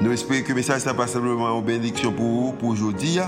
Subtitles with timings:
[0.00, 3.18] Nous espérons que le message n'est pas simplement une bénédiction pour vous, pour aujourd'hui,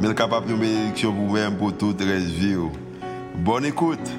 [0.00, 2.56] mais capable de bénédiction pour vous-même, pour toute la vie.
[3.36, 4.10] Bonne écoute.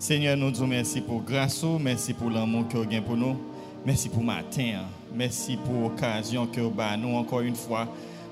[0.00, 3.36] Seigneur, nous disons merci pour grâce, merci pour l'amour que vous avez pour nous,
[3.86, 4.80] merci pour matin,
[5.14, 7.86] merci pour l'occasion que vous avez nous encore une fois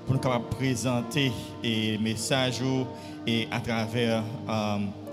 [0.06, 1.30] pour nous présenter
[1.62, 2.62] les messages
[3.24, 4.24] et à travers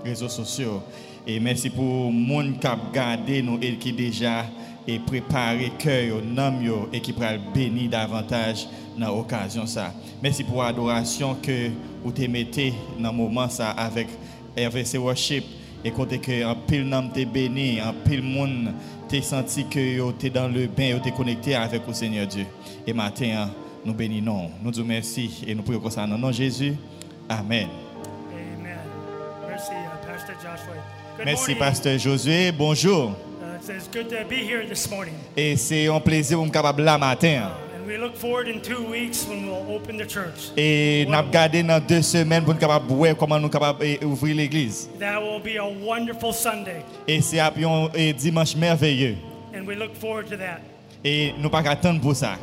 [0.04, 0.82] les réseaux sociaux.
[1.26, 4.44] Et merci pour le monde qui a gardé nous et qui déjà
[4.86, 6.52] et préparé cœur, nom
[6.92, 9.64] et qui pourra bénir davantage dans l'occasion.
[10.22, 11.70] Merci pour l'adoration que
[12.04, 14.06] vous te mettez dans le moment ça avec
[14.56, 15.44] RVC Worship
[15.84, 18.72] et côté que un pile nom te béni, un pile monde
[19.08, 22.46] t'es senti que tu es dans le bain, tu es connecté avec le Seigneur Dieu.
[22.86, 23.50] Et matin,
[23.84, 26.74] nous bénissons, nous disons merci et nous prions comme ça dans le nom de Jésus.
[27.28, 27.85] Amen.
[31.24, 31.54] Merci.
[31.54, 32.52] Pasteur Josué.
[32.52, 33.10] Bonjour.
[33.40, 35.14] Uh, it's, it's good to be here this morning.
[35.36, 37.50] Et c'est un plaisir pour me capable là matin.
[37.74, 40.52] And we look forward in two weeks when we'll open the church.
[40.56, 44.04] Et nous avons gardé dans deux semaines pour nous capable voir comment nous capable eh,
[44.04, 44.88] ouvrir l'église.
[44.98, 46.82] That will be a wonderful Sunday.
[47.08, 47.52] Et c'est un
[47.94, 49.16] eh, dimanche merveilleux.
[49.54, 50.60] And we look forward to that.
[51.04, 52.36] Et nous pas attendre pour ça.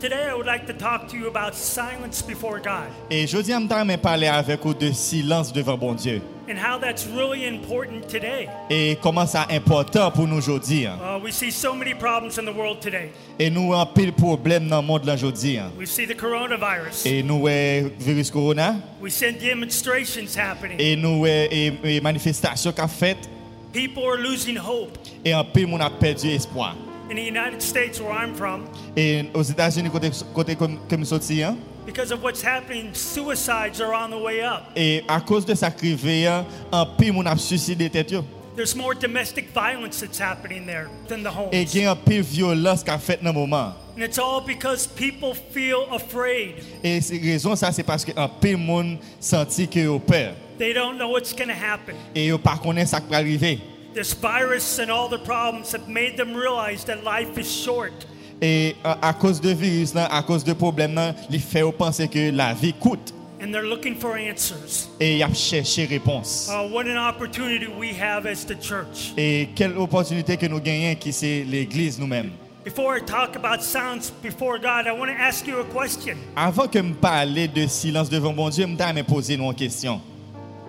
[0.00, 3.52] Today, I would like to talk to you about silence before God Et je dis
[3.52, 6.20] à parler avec vous de silence devant bon Dieu.
[6.48, 8.48] And how that's really important today.
[8.70, 10.86] Et comment ça important pour nous aujourd'hui.
[10.86, 13.10] Uh, we see so many problems in the world today.
[13.38, 15.58] Et nous avons pile problème dans le monde aujourd'hui.
[15.78, 17.06] We see the coronavirus.
[17.06, 18.76] Et nous avons virus corona.
[19.00, 20.78] We see demonstrations happening.
[20.78, 23.28] Et nous avons manifestations qu'a faites.
[23.72, 24.98] People are losing hope.
[25.24, 26.76] Et un peu monde a perdu espoir.
[27.10, 28.64] In the United States, where I'm from,
[28.96, 31.56] Et aux États-Unis, côté, côté comme, comme sorti, hein,
[31.86, 34.72] because of what's happening, suicides are on the way up.
[34.76, 38.10] et à cause de ça crivé, hein, un peu monde a euh, suicidé tête.
[38.10, 38.24] yo.
[38.56, 41.52] There's more domestic violence that's happening there than the homes.
[41.52, 43.74] Et il un de violence qu'a fait dans moment.
[43.96, 46.62] And it's all because people feel afraid.
[46.82, 50.34] Et c'est raison ça, c'est parce qu'un peu de monde senti que au peur.
[50.58, 51.96] They don't know what's going to happen.
[52.14, 53.58] Et ils pas connaît ça qui va arriver.
[53.92, 57.92] This virus and all the problems have made them realize that life is short.
[58.42, 62.08] Et à, à cause de virus, là, à cause de problèmes, là, il fait penser
[62.08, 63.14] que la vie coûte.
[63.42, 64.88] And they're looking for answers.
[64.98, 66.48] Et il a cherché réponse.
[66.48, 69.12] Uh, what an opportunity we have as the church.
[69.18, 72.30] Et quelle opportunité que nous gagnons qui c'est l'église nous-mêmes.
[72.64, 76.16] Before I talk about silence before God, I want to ask you a question.
[76.34, 80.00] Avant que me parler de silence devant bon Dieu, me me poser une question.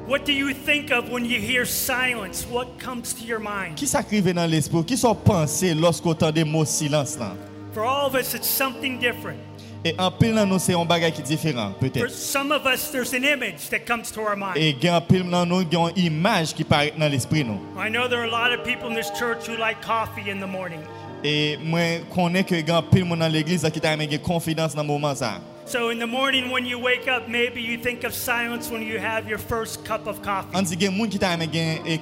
[0.06, 2.46] What do you think of when you hear silence?
[2.52, 3.76] What comes to your mind?
[3.78, 3.88] Qui
[4.34, 4.84] dans l'esprit?
[4.84, 7.34] Qui sont pensés lorsqu'on entend des mots silence là?
[7.75, 9.38] For all of us, it's something different.
[9.84, 12.09] Et en pile dans nous, c'est un bagage qui est différent, For peut-être.
[12.09, 14.56] some of us, there's an image that comes to our mind.
[14.56, 17.59] Et en pile dans nous, il y a une image qui paraît dans l'esprit nous.
[17.78, 20.40] I know there are a lot of people in this church who like coffee in
[20.40, 20.80] the morning.
[21.22, 24.85] Et moi, je connais que en pile monde dans l'église qui t'a une confidence dans
[24.85, 25.41] moment ça.
[25.66, 29.00] So in the morning when you wake up, maybe you think of silence when you
[29.00, 30.56] have your first cup of coffee.
[30.56, 31.40] On dit des gens qui t'a un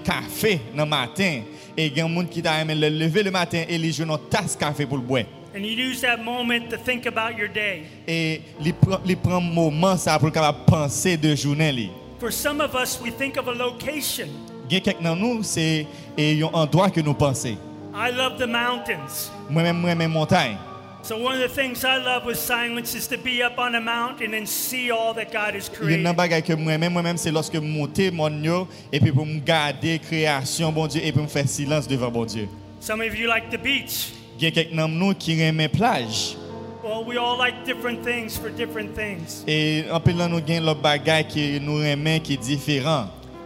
[0.04, 1.42] café dans le matin.
[1.76, 4.86] Et des gens qui t'a le lever le matin et ils jouent une tasse café
[4.86, 5.24] pour le boire.
[5.56, 7.84] And you use that moment to think about your day.
[8.08, 8.42] Et
[8.82, 11.72] prennent un moment ça pour capable penser de journée.
[11.72, 11.90] li.
[12.20, 14.28] For some of us, we think of a location.
[14.70, 15.86] Il a quelqu'un dans nous, c'est
[16.18, 17.58] et un endroit que nous pensons.
[17.94, 19.30] I love the mountains.
[19.50, 20.58] Moi-même, moi-même, montagne.
[21.04, 23.82] So one of the things I love with silence is to be up on a
[23.82, 26.08] mountain and see all that God has Il y a created.
[26.08, 29.40] un bagage que moi-même, moi-même, c'est lorsque je monte mon yo, et puis pour me
[29.40, 32.48] garder création, bon Dieu, et pour me faire silence devant bon Dieu.
[32.80, 34.14] Some of you like the beach.
[34.38, 36.36] Il y a quelqu'un dans nous qui aime plage.
[36.84, 39.44] Well, we all like different things for different things.
[39.48, 43.06] Et en plus, là, nous avons le bagage qui nous aime qui est différent.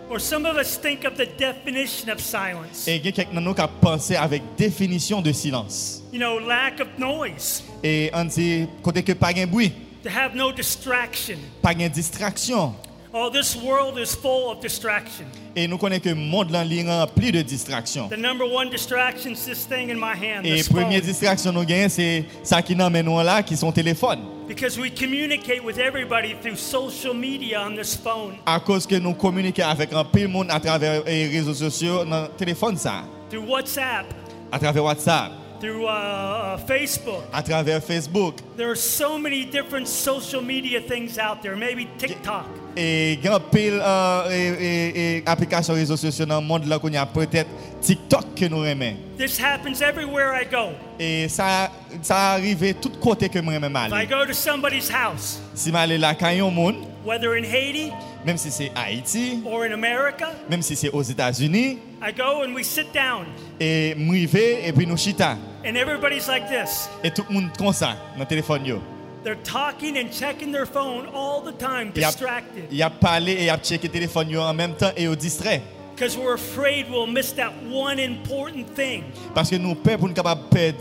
[0.09, 2.87] Or some of us think of the definition of silence.
[2.87, 6.01] Et il y a quelqu'un dans nous qui a pensé avec définition de silence.
[6.13, 9.73] You know, lack of noise, Et on dit, côté que pas de bruit,
[10.03, 11.37] to have no distraction.
[11.61, 12.73] pas de distraction.
[13.13, 15.25] Oh, this world is full of distraction.
[15.55, 18.09] Et nous connaissons que le monde il est rempli de distractions.
[18.09, 21.87] The number one distraction is this thing in my hand, Et première distraction nous gagnons,
[21.89, 24.19] c'est ça qui nous amène nous là, qui sont téléphones.
[24.47, 29.13] Because we communicate with everybody through social media on this phone, À cause que nous
[29.13, 33.03] communiquons avec un peu de monde à travers les réseaux sociaux, dans le téléphone ça,
[33.29, 34.05] through WhatsApp.
[34.51, 35.31] à travers WhatsApp.
[35.59, 37.23] Through uh, Facebook.
[37.33, 38.35] à travers Facebook.
[38.55, 42.45] There are so many different social media things out there, maybe TikTok.
[42.75, 46.89] Et grand pile euh, et, et, et application réseaux sociaux dans le monde là qu'on
[46.89, 47.49] y a peut-être
[47.81, 48.95] TikTok que nous aimons.
[49.17, 50.73] This happens everywhere I go.
[50.99, 51.71] Et ça
[52.01, 55.75] ça arrive tout côté que moi aime If I go to somebody's house, Si je
[55.75, 57.91] aller là quand un monde, whether in Haiti
[58.25, 62.53] même si c'est Haïti, or in America, même si c'est aux États-Unis, I go and
[62.53, 63.25] we sit down,
[63.59, 66.89] et m'river et puis nous chita and everybody's like this.
[67.03, 68.81] et tout le monde comme ça dans téléphone yo.
[69.23, 73.43] They're talking and checking their phone all the time, distracted, il y a parlé et
[73.45, 75.61] il a checké téléphone yo en même temps et au distrait.
[75.97, 79.03] because we're afraid we'll miss that one important thing.
[79.33, 80.77] Parce que nous peur pour nous capable perdre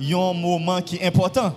[0.00, 1.54] un moment qui est important.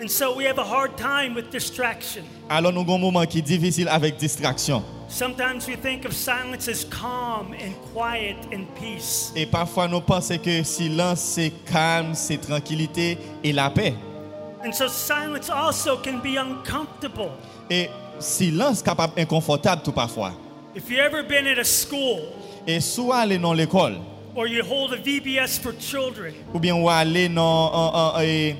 [0.00, 2.22] And so we have a hard time with distraction.
[2.48, 4.84] Alors nous avons un moment qui est difficile avec distraction.
[5.08, 9.32] Sometimes we think of silence as calm and quiet and peace.
[9.34, 13.94] Et parfois nous pensons que silence c'est calme, c'est tranquillité et la paix.
[14.64, 17.30] And so silence also can be uncomfortable.
[17.70, 17.88] Et
[18.18, 20.32] silence capable inconfortable tout parfois.
[20.74, 22.20] If you've ever been at a school
[22.66, 23.96] Et soit aller dans l'école
[24.36, 27.72] or you hold a VBS for children ou bien ou aller dans
[28.14, 28.54] un-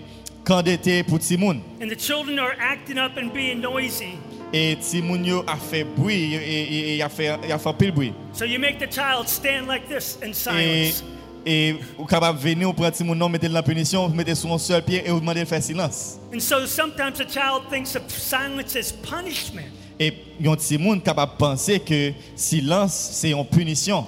[0.44, 4.16] camp d'été pour Timoun and the children are acting up and being noisy,
[4.52, 8.12] et Timoun yo a fait bruit et, et a fait il a fait pile bruit.
[8.32, 11.02] so you make the child stand like this in silence.
[11.46, 14.58] et ou capable venir ou prendre Timoun non mettre la punition, vous mettez sur un
[14.58, 16.18] seul pied et vous demandez de faire silence.
[16.34, 19.68] And so sometimes a child thinks of silence as punishment.
[20.00, 24.06] Et yon Timoun capable penser que silence c'est une punition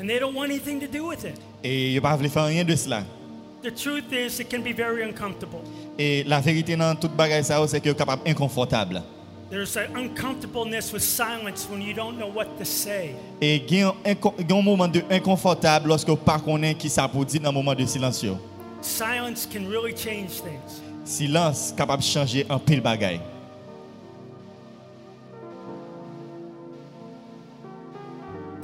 [0.00, 1.34] And they don't want anything to do with it.
[1.62, 3.04] et il pas veut faire rien de cela.
[3.62, 5.60] The truth is, it can be very uncomfortable.
[5.96, 9.00] Et la vérité dans toute bagaille ça c'est que capable inconfortable.
[9.52, 13.14] There's an uncomfortableness with silence when you don't know what to say.
[13.38, 13.92] E gen
[14.48, 18.38] yon mouman de inconfortable loske pa konen ki sa pou di nan mouman de silansyo.
[18.80, 20.80] Silence can really change things.
[21.04, 23.20] Silans kapab chanje an pil bagay.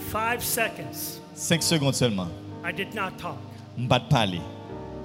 [0.09, 1.21] Five seconds.
[1.35, 2.31] 5 secondes seulement.
[2.65, 3.37] I did not talk.
[3.77, 4.41] M'bat parler.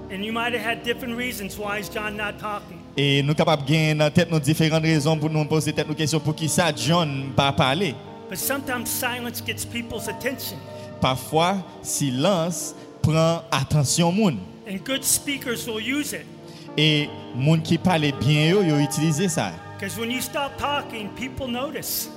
[0.10, 2.83] And you might have had different reasons why is John not talking.
[2.96, 5.88] Et nous sommes capables de gagner dans tête nos différentes raisons pour nous poser tête
[5.88, 7.96] nos questions pour qui ça John pas parler.
[8.30, 10.58] But sometimes silence gets people's attention.
[11.02, 14.38] Parfois, silence prend attention moun.
[14.68, 16.26] And good speakers will use it.
[16.78, 19.52] Et moun qui parle bien yo, yo utilisé ça.
[19.78, 22.10] Because when you stop talking, people notice.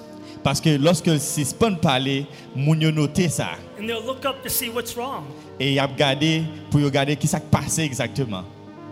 [0.44, 3.52] Parce que lorsque le suspend parler, moun yo noté ça.
[3.78, 5.24] And they'll look up to see what's wrong.
[5.58, 8.44] Et y a regardé pour regarder qui ça passé exactement.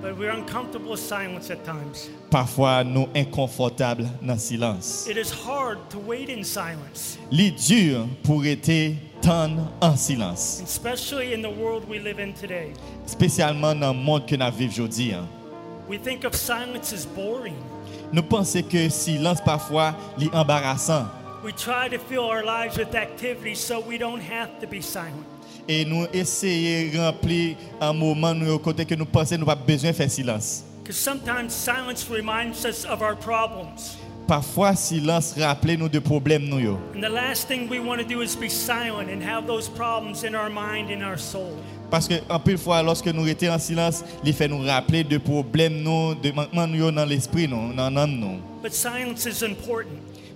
[0.05, 2.11] But we're uncomfortable with silence at times.
[2.31, 5.07] Parfois, nous inconfortables dans le silence.
[5.09, 10.61] It is hard to wait in silence, Li dur pour être temps en silence.
[10.63, 12.75] especially in the world we live in today.
[13.07, 15.15] Spécialement dans le monde que nous vivons aujourd'hui.
[15.89, 17.57] We think of silence as boring.
[18.13, 21.07] Nous pensons que silence parfois est embarrassant.
[21.43, 25.25] We try to fill our lives with activity so we don't have to be silent.
[25.69, 29.91] Et nous essayons de remplir un moment nous, côté que nous pensons nous pas besoin
[29.91, 30.63] de faire silence.
[30.83, 33.97] Because sometimes silence reminds us of our problems.
[34.27, 36.79] Parfois, silence rappelle nous de problèmes nous.
[36.95, 40.25] And the last thing we want to do is be silent and have those problems
[40.25, 41.57] in our mind and our soul.
[41.91, 45.19] Parce que en peu fois, lorsque nous étions en silence, il fait nous rappeler de
[45.19, 48.39] problèmes nous, de manquements nous dans l'esprit nous, dans l'âme nous.
[48.63, 49.91] But silence is important.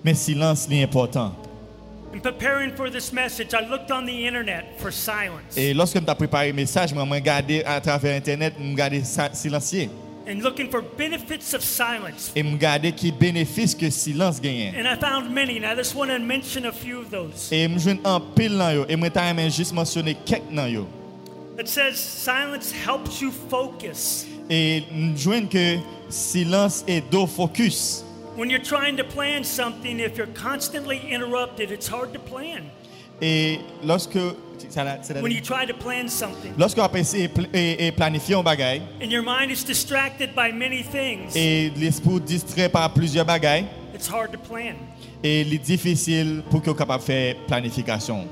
[0.05, 1.33] Mais silence est important.
[2.13, 5.57] In preparing for this message, I looked on the internet for silence.
[5.57, 9.91] Et lorsque préparé message, regardé à travers Internet, je regardé silencieux.
[10.29, 12.33] and looking for benefits of silence.
[12.37, 14.75] Et je regardé qui bénéfice que silence gagne.
[14.77, 15.59] And I found many.
[15.59, 17.51] Now, I just want to mention a few of those.
[17.51, 18.85] Et je joue un pile dans yo.
[18.89, 20.87] Et juste mentionner quelques yo.
[21.59, 24.27] It says silence helps you focus.
[24.51, 24.85] Et
[25.17, 28.05] joue que silence est do focus.
[28.39, 32.63] When you're trying to plan something, if you're constantly interrupted, it's hard to plan.
[33.21, 34.17] Et lorsque
[34.71, 37.91] ça la- c'est la- When you try to plan something lorsque de pl- et, et
[37.91, 42.93] planifier un bagage and your mind is distracted by many things, et l'esprit distrait par
[42.95, 44.77] plusieurs bagages it's hard to plan.
[45.25, 48.29] et il est difficile pour que capable faire planification.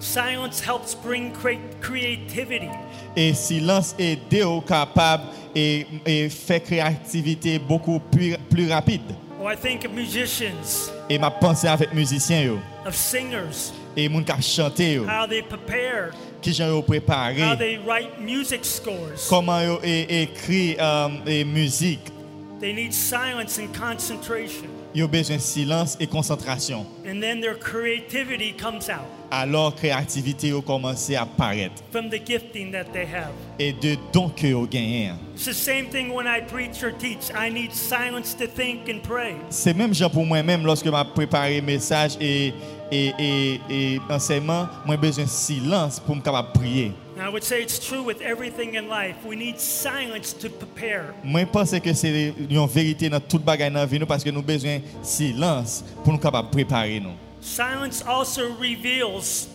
[0.00, 2.68] Silence helps bring crea- creativity.
[3.14, 5.22] Et silence est déo capable
[5.54, 9.02] et, et fait créativité beaucoup plus, plus rapide.
[9.48, 14.42] I think of musicians, Et ma pensée avec musiciens yo of singers, et moun qui
[14.42, 16.10] chanter yo, how they prepare,
[16.42, 19.28] qui j'en yo préparé, how they write music scores.
[19.28, 22.12] comment yo é- écrit um, et musique.
[22.60, 24.68] They need silence and concentration.
[24.96, 26.86] Ils ont besoin de silence et concentration.
[27.06, 31.82] And then their creativity comes out Alors, créativité a commencé à apparaître.
[31.92, 33.30] from the gifting that they have.
[33.58, 35.10] Et de dons que ont gagné.
[35.34, 37.30] It's the same thing when I preach or teach.
[37.34, 39.34] I need silence to think and pray.
[39.50, 42.54] C'est même genre pour moi-même lorsque je préparé message et,
[42.90, 46.92] et, et, et enseignement, moi besoin de silence pour me capable prier.
[47.16, 49.24] And I would say it's true with everything in life.
[49.24, 51.14] We need silence to prepare.
[51.24, 54.28] Moi pense que c'est une vérité dans toute bagaille dans la vie nous parce que
[54.28, 57.14] nous besoin de silence pour nous capable de.
[57.40, 59.48] Silence also reveals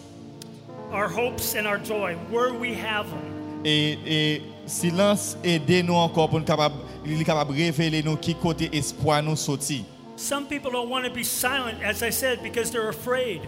[0.91, 3.61] our hopes and our joy, where we have them.
[3.63, 6.75] Et, et silence aide nous encore pour nous capable
[7.23, 9.85] capable de révéler nous qui côté espoir nous sorti.
[10.17, 13.41] Some people don't want to be silent, as I said, because they're afraid,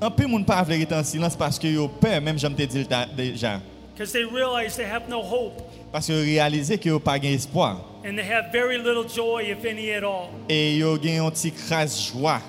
[0.00, 2.86] Un peu moun pas veut en silence parce que yo peur même j'aime te dire
[3.16, 3.60] déjà
[3.94, 7.30] because they realize they have no hope parce que yo réaliser que yo pas gain
[7.32, 10.28] espoir and they have very little joy, if any at all.
[10.50, 12.42] et yo gain un petit crasse joie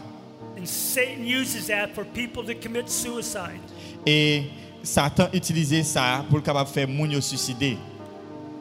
[0.59, 3.61] And Satan uses that for people to commit suicide.
[4.05, 4.43] et
[4.83, 7.77] Satan utilisait ça pour capable faire moun yo suicider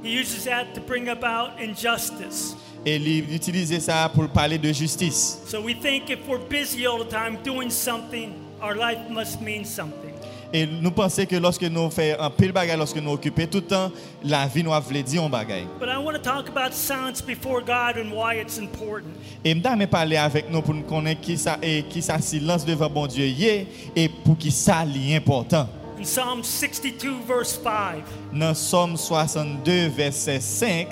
[0.04, 2.54] He uses that to bring about injustice.
[2.84, 5.40] et il utilisait ça pour parler de justice.
[5.48, 8.30] So we think if we're busy all the time doing something,
[8.62, 10.14] our life must mean something.
[10.52, 13.66] Et nous pensons que lorsque nous faisons un pile bagage, lorsque nous occupons tout le
[13.66, 15.66] temps, la vie nous a voulu dire un bagage.
[15.78, 19.10] But I want to talk about silence before God and why it's important.
[19.44, 22.64] Et je vais parler avec nous pour nous connaître qui ça et qui ça silence
[22.64, 25.68] devant bon Dieu y et pour qui ça est important.
[25.98, 30.88] In Psalm 62, verse 5, Dans Somme 62, verset 5,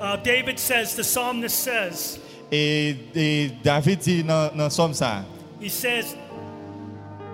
[0.00, 2.18] uh, David says, the psalmist says,
[2.50, 5.24] et, et David dit dans, dans Somme ça,
[5.60, 6.16] he says,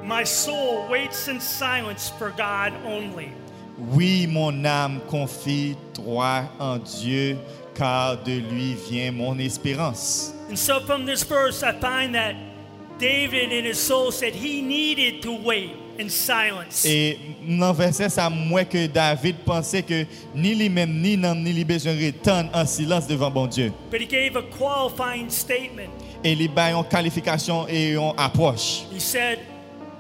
[0.04, 3.33] My soul waits in silence for God only.
[3.78, 7.38] Oui, mon âme confie toi en Dieu,
[7.75, 10.33] car de lui vient mon espérance.
[10.50, 12.35] And so from this verse, I find that
[12.99, 16.85] David in his soul said he needed to wait in silence.
[16.85, 21.64] Et dans verset ça, moi que David pensait que ni lui-même ni non ni lui
[21.64, 23.73] besoin retourner en silence devant bon Dieu.
[23.90, 25.90] But he gave a qualifying statement.
[26.23, 28.83] Et il a une qualification et une approche.
[28.92, 29.38] He said,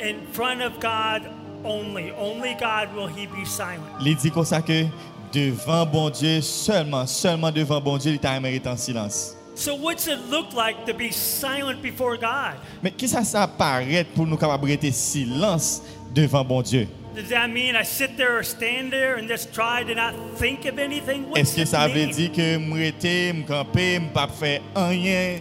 [0.00, 1.22] In front of God
[1.64, 3.84] only, only God will he be silent.
[4.00, 4.86] Il dit comme ça que
[5.32, 9.36] devant bon Dieu seulement, seulement devant bon Dieu, il t'a mérité en silence.
[9.54, 12.54] So, what's it look like to be silent before God?
[12.82, 15.82] Mais qui ça ça paraît pour nous capables de silence
[16.14, 16.88] devant bon Dieu?
[17.14, 20.64] Does that mean I sit there or stand there and just try to not think
[20.64, 21.26] of anything?
[21.36, 25.40] Est-ce que ça veut dire que me rester, me camper, me pas faire rien,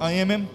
[0.00, 0.46] rien même?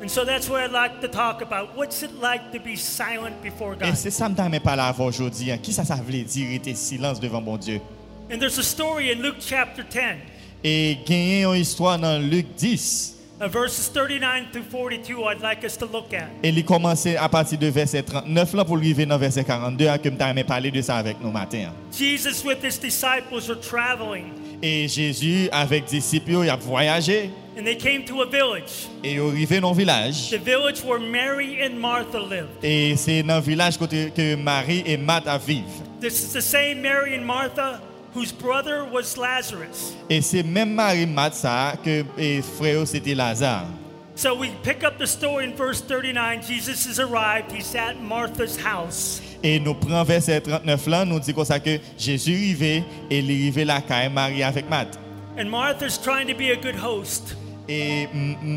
[0.00, 1.76] And so that's what I'd like to talk about.
[1.76, 3.88] What's it like to be silent before God?
[3.88, 5.50] Et c'est ça que ne parler avant aujourd'hui.
[5.50, 5.58] hein.
[5.58, 7.80] Qui ça, ça veut dire rester silence devant bon Dieu?
[8.30, 10.18] And there's a story in Luke chapter 10,
[10.62, 13.17] Et gagner une histoire dans Luc 10.
[13.40, 16.28] Uh, verses 39 through 42, I'd like us to look at.
[16.42, 19.98] Et il commence à partir de verset 39 là pour arriver dans verset 42 hein,
[19.98, 21.72] que aimé parler de ça avec nous matin.
[21.92, 27.76] Jesus with his disciples were traveling, Et Jésus avec disciples, il a voyagé and they
[27.76, 28.88] came to a village.
[29.02, 30.30] et il est arrivé dans un village.
[30.30, 32.48] The village where Mary and Martha lived.
[32.62, 35.64] Et c'est dans le village que Marie et Marthe vivent.
[36.00, 37.80] This is the same Mary and Martha
[38.14, 39.94] whose brother was Lazarus.
[40.08, 41.06] Et c'est même Marie
[41.84, 43.66] que et frère c'était Lazare.
[44.14, 46.42] So we pick up the story in verse 39.
[46.42, 47.52] Jesus has arrived.
[47.52, 49.22] He's at Martha's house.
[49.44, 53.30] Et nous prenons verset 39 là, nous dit comme ça que Jésus arrivé et il
[53.30, 54.98] est arrivé là quand Marie avec Marthe.
[55.38, 57.36] And Martha's trying to be a good host.
[57.68, 58.08] Et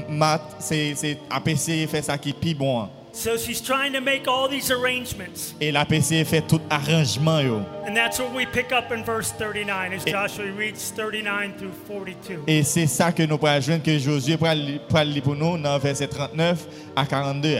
[0.10, 2.89] Marthe, c'est c'est APC fait ça qui est plus bon.
[3.13, 5.53] So she's trying to make all these arrangements.
[5.59, 7.57] Et l'APC fait tout arrangement yo.
[7.85, 12.43] And that's what we pick up in verse 39 as Joshua reads 39 through 42.
[12.47, 15.57] Et c'est ça que nous pourrons joindre que Josué pourra li- pourra lire pour nous
[15.57, 16.65] dans verset 39
[16.95, 17.57] à 42.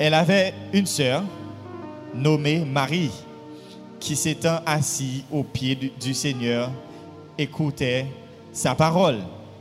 [0.00, 1.22] Elle avait une sœur
[2.12, 3.10] nommée Marie
[4.00, 6.70] qui s'étant assise au pied du, du Seigneur
[7.36, 8.06] écoutait
[8.52, 9.18] sa parole.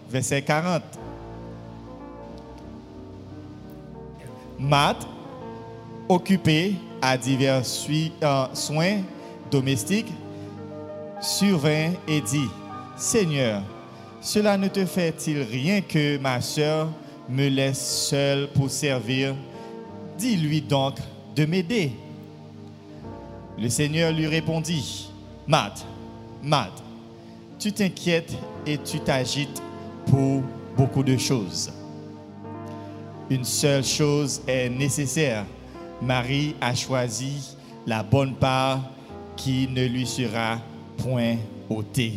[0.09, 0.81] Verset 40.
[4.59, 5.07] Marthe,
[6.09, 9.01] occupée à divers euh, soins
[9.51, 10.11] domestiques,
[11.21, 12.49] survint et dit,
[12.97, 13.61] Seigneur,
[14.21, 16.89] cela ne te fait-il rien que ma sœur
[17.29, 19.35] me laisse seule pour servir?
[20.17, 20.95] Dis-lui donc
[21.35, 21.91] de m'aider.
[23.59, 25.11] Le Seigneur lui répondit,
[25.47, 25.85] Marthe,
[26.43, 26.83] Marthe,
[27.59, 28.33] tu t'inquiètes
[28.65, 29.61] et tu t'agites
[30.07, 30.41] pour
[30.75, 31.71] beaucoup de choses.
[33.29, 35.45] Une seule chose est nécessaire.
[36.01, 38.79] Marie a choisi la bonne part
[39.35, 40.59] qui ne lui sera
[40.97, 41.35] point
[41.69, 42.13] ôtée.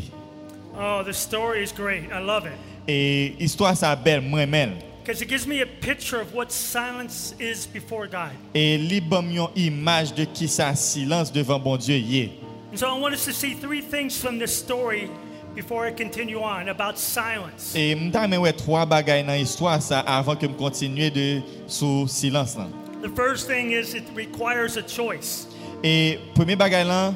[0.79, 2.05] Oh, the story is great.
[2.12, 2.59] I love it.
[2.88, 4.75] Et histoire ça belle moi-même.
[5.11, 8.31] because it gives me a picture of what silence is before God.
[8.55, 12.31] Et li bam yon image de qui ça silence devant bon Dieu yé.
[12.71, 15.11] And so I want us to see three things from this story
[15.54, 17.75] before I continue on about silence.
[17.75, 22.57] Et m'ta ouais trois bagages dans l'histoire ça avant que me continue de sous silence
[22.57, 22.69] là.
[23.02, 25.47] The first thing is it requires a choice.
[25.83, 27.14] Et premier bagage là,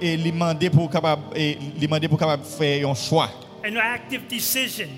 [0.00, 3.30] et li mandé pour capable li mandé pour capable faire un choix
[3.64, 4.88] an active decision.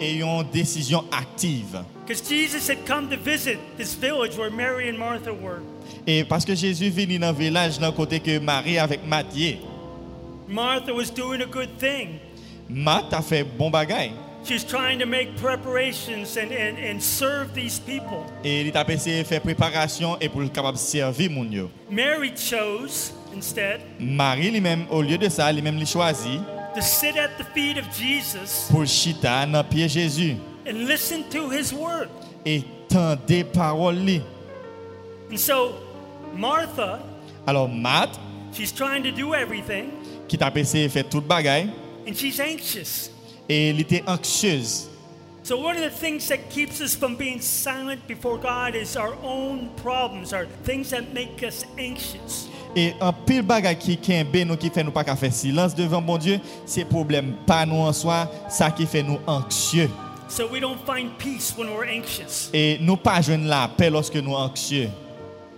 [0.00, 1.82] et une décision active.
[2.06, 5.60] Because Jesus had come to visit this village where Mary and Martha were.
[6.06, 9.56] Et parce que Jésus venu dans le village dans côté que Marie avec Matthieu,
[10.48, 12.20] Martha was doing a good thing.
[12.68, 14.12] Matt a fait bon bagage.
[14.44, 18.24] She was trying to make preparations and, and, and serve these people.
[18.44, 21.68] Et il a essayé de faire préparation et pour le capable servir mon yo.
[21.90, 26.40] Mary chose, instead, Marie lui-même au lieu de ça, lui-même lui choisi
[26.76, 30.36] to sit at the feet of Jesus pour chita dans pied Jésus
[30.68, 32.08] and listen to his word.
[32.44, 34.22] et tendre parole li.
[35.32, 35.72] And so,
[36.36, 37.00] Martha,
[37.48, 38.10] Alors Matt
[38.52, 39.90] she's trying to do everything,
[40.28, 41.68] qui t'a essayé de faire tout bagage
[42.06, 43.10] and she's anxious.
[43.48, 44.88] et elle était anxieuse.
[45.42, 49.14] So, one of the things that keeps us from being silent before God is our
[49.22, 52.48] own problems, our things that make us anxious.
[52.74, 56.02] Et un pile bagage qui kembe nous qui fait nous pas qu'à faire silence devant
[56.02, 59.88] bon Dieu, c'est problème pas nous en soi, ça qui fait nous anxieux.
[60.28, 62.50] So, we don't find peace when we're anxious.
[62.52, 64.90] Et nous pas joindre la paix lorsque nous anxieux.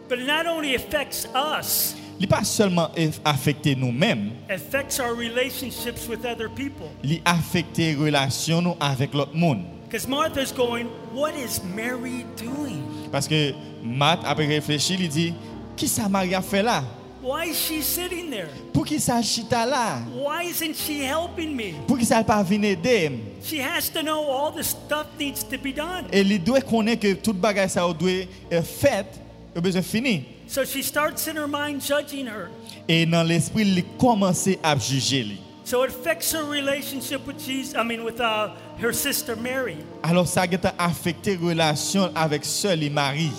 [0.07, 2.91] But it not only affects us, Il pas seulement
[3.25, 6.89] affecter nous-mêmes, affects our relationships with other people.
[7.05, 9.63] il affecter relation nous avec l'autre monde.
[9.89, 12.83] Because Martha's going, What is Mary doing?
[13.11, 15.35] Parce que Matt après réfléchir, il dit
[15.77, 16.83] qui ça Marie a fait là?
[17.23, 18.49] Why is she sitting there?
[18.73, 19.99] Pour qui ça chita là?
[20.15, 21.75] Why isn't she helping me?
[21.87, 23.13] Pour qui ça pas venir aider?
[23.43, 26.07] She has to know all the stuff needs to be done.
[26.13, 28.11] Et il doit connaître que toute bagage ça doit
[28.51, 30.25] être fait, il a besoin fini.
[30.47, 32.49] So she starts in her mind judging her.
[32.88, 35.38] Et dans l'esprit, il commence à juger lui.
[35.64, 39.76] So it affects her relationship with Jesus, I mean, with uh, her sister Mary.
[40.02, 43.32] Alors ça a affecté relation avec et Marie.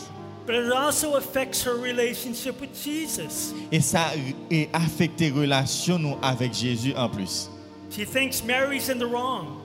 [0.46, 3.54] But it also affects her relationship with Jesus.
[3.72, 7.50] Et ça a affecté relation nous avec Jésus en plus.
[7.90, 9.58] She thinks Mary's in the wrong.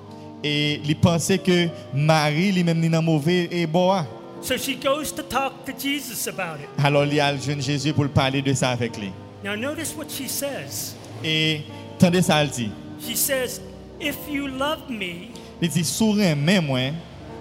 [0.43, 4.05] Et il pensait que Marie lui-même n'est pas mauvais et bon.
[4.45, 6.69] So she goes to talk to Jesus about it.
[6.85, 9.11] Alors y a jeune Jésus pour parler de ça avec lui.
[9.43, 10.95] Now, notice what she says.
[11.25, 11.63] Et
[11.99, 12.71] tendez ça, il dit.
[13.01, 13.61] She says,
[13.99, 15.29] If you love me,
[15.63, 16.93] Il dit, sourire même moi.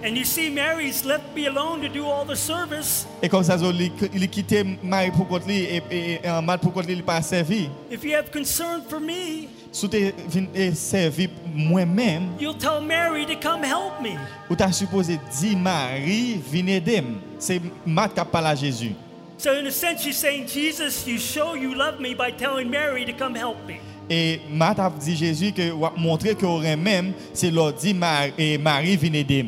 [0.02, 3.56] and you see Mary's left me alone to do all the service, Et comme ça,
[3.60, 7.20] il il quitté Marie pour lui et, et, et en mal pour lui, il pas
[7.22, 7.68] servi.
[7.90, 9.96] if you have concern for me, Si tu
[10.54, 14.16] es servi moi-même, you'll tell Mary to come help me.
[14.48, 17.02] ou tu as supposé dire Marie, viens aider.
[17.40, 18.92] C'est Matt qui a parlé à Jésus.
[19.36, 23.04] So, in a sense, she's saying, Jesus, you show you love me by telling Mary
[23.04, 23.80] to come help me.
[24.08, 28.56] Et Matt a dit Jésus que montré que aurait même, c'est leur dit Mar- et
[28.58, 29.44] Marie, viens aider.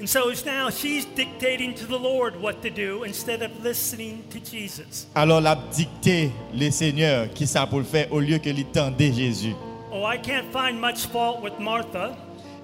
[0.00, 4.22] And so it's now she's dictating to the Lord what to do instead of listening
[4.30, 5.06] to Jesus.
[5.14, 9.54] Alors l'a dicté le Seigneur qui ça pour le faire au lieu que l'attendait Jésus.
[9.90, 12.16] Oh, I can't find much fault with Martha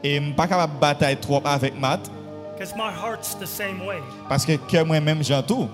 [0.04, 2.08] Et je ne suis pas capable de batailler trop avec Matt
[2.56, 3.98] because my heart's the same way.
[4.28, 5.68] parce que que moi-même j'entends.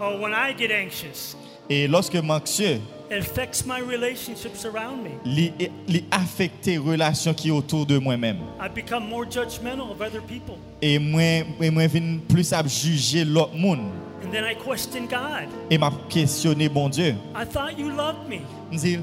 [0.00, 1.36] Oh, when I get anxious,
[1.70, 2.78] Et lorsque je
[3.10, 5.10] suis anxieux, it affects my relationships around me.
[5.24, 5.52] il
[5.88, 8.38] il affecte les relations qui sont autour de moi-même.
[8.60, 10.56] I become more judgmental of other people.
[10.80, 13.80] Et moi, et moi viens plus à juger l'autre monde.
[14.24, 15.48] And then I question God.
[15.70, 17.14] Et m'a questionné bon Dieu.
[17.34, 18.40] I thought you loved me.
[18.72, 18.98] Je dis,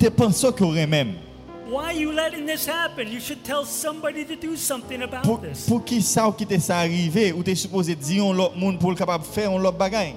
[0.00, 1.14] je pense qu'il aurait même.
[1.68, 3.08] Why are you letting this happen?
[3.10, 5.64] You should tell somebody to do something about Pour, this.
[5.66, 8.78] pour qui ça ou qui t'est ça arrivé ou t'es supposé dire à l'autre monde
[8.78, 10.14] pour le capable de faire un l'autre bagaille?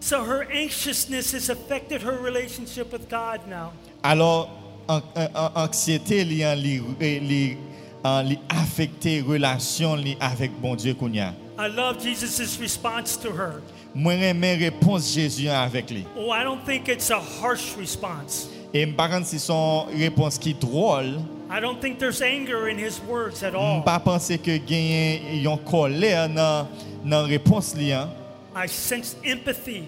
[0.00, 3.72] So her anxiousness has affected her relationship with God now.
[4.02, 4.48] Alors,
[4.88, 7.56] an- an- an- anxiété li, an- li, li,
[8.02, 11.34] an- li affecté relation li avec bon Dieu qu'on y a.
[11.58, 13.60] I love Jesus' response to her.
[13.94, 16.06] Moi j'aime réponse Jésus avec lui.
[16.16, 18.48] Oh, I don't think it's a harsh response.
[18.72, 21.18] Et je ne si son réponse qui drôle,
[21.50, 23.82] I don't think there's anger in his words at je all.
[23.84, 26.66] pas penser que gagne yon colère dans
[27.04, 28.08] dans réponse li hein.
[28.54, 29.84] I sense empathy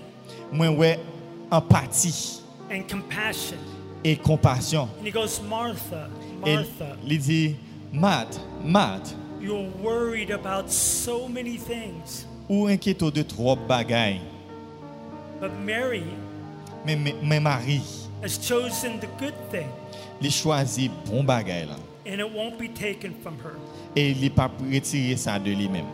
[0.53, 0.98] Moi ouais
[1.51, 3.59] empathie and compassion.
[4.05, 4.88] et compassion.
[4.98, 6.09] And he goes, Martha,
[6.44, 7.57] Et Martha, il dit
[7.92, 12.27] Matt, Matt, you're worried about so many things.
[12.48, 14.20] ou inquiète de trop bagaille.
[15.40, 16.05] But Mary
[16.87, 17.83] Mais mais Marie,
[18.22, 19.68] has chosen the good thing.
[20.31, 21.77] choisit bon là.
[22.07, 23.57] and it won't be taken from her.
[23.96, 25.87] et il n'est pas retiré ça de lui-même.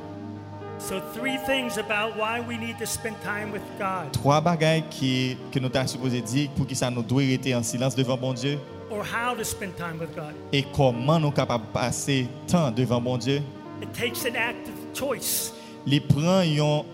[4.13, 7.63] Trois bagailles qui, que nous avons supposé dire pour qui ça nous doit rester en
[7.63, 8.59] silence devant bon Dieu
[8.91, 10.35] or how to spend time with God.
[10.53, 13.43] et comment nous sommes capables de passer temps devant bon Dieu.
[13.83, 15.53] It takes an active choice,
[15.87, 16.85] Il prend un,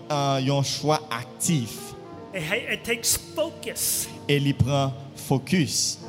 [0.47, 1.93] un choix actif
[2.33, 5.99] it, it takes focus, et il prend focus.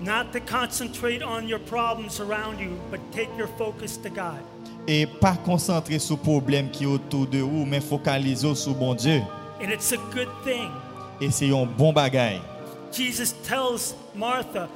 [0.00, 4.40] not to concentrate on your problems around you, but take your focus to God.
[4.90, 8.94] Et pas concentrer sur le problème qui est autour de vous, mais focaliser sur bon
[8.94, 9.20] Dieu.
[9.60, 10.70] And it's a good thing.
[11.20, 12.40] Et c'est un bon bagaille.
[12.90, 14.68] Jesus tells Martha,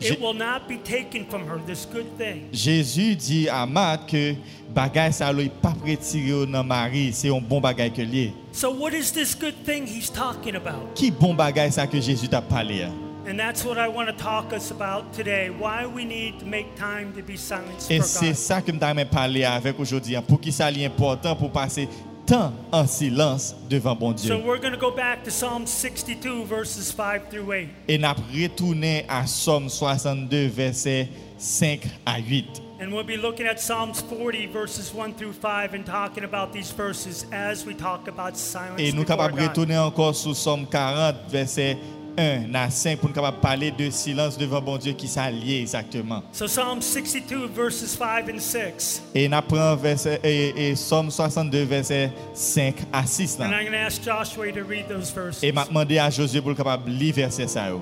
[0.00, 2.48] it, will not be taken from her, this good thing.
[2.52, 4.34] Jésus dit à Marthe que
[4.74, 8.32] bagaille ça n'est pas retiré dans Marie, c'est un bon bagaille que lié.
[8.52, 10.94] So, what is this good thing he's talking about?
[10.94, 12.86] Qui bon bagaille ça que Jésus t'a parlé?
[13.26, 15.48] And that's what I want to talk us about today.
[15.48, 18.34] Why we need to make time to be silent Et c'est God.
[18.36, 20.14] ça que je t'aimerais parler avec aujourd'hui.
[20.14, 21.88] hein, Pour qui ça est important pour passer
[22.26, 24.28] temps en silence devant bon Dieu.
[24.28, 27.68] So we're going to go back to Psalm 62, verses 5 through 8.
[27.88, 28.08] Et nous
[28.42, 31.08] retourner à Somme 62, versets
[31.38, 32.60] 5 à 8.
[32.80, 36.70] And we'll be looking at Psalms 40, verses 1 through 5, and talking about these
[36.72, 39.48] verses as we talk about silence Et nous before God.
[39.48, 41.78] retourner encore sur Somme 40, verset
[42.16, 46.22] 1 à 5, pour nous parler de silence devant bon Dieu qui s'allie exactement.
[46.32, 49.02] So Psalm 62, verses 5 and 6.
[49.14, 53.38] Et nous prenons verset, et, et Somme 62, verset 5 à 6.
[53.38, 53.46] Là.
[53.46, 55.42] And I'm going to ask Joshua to read those verses.
[55.42, 57.68] Et m'a demandé à Josué pour le capable lire verset ça.
[57.68, 57.80] yo.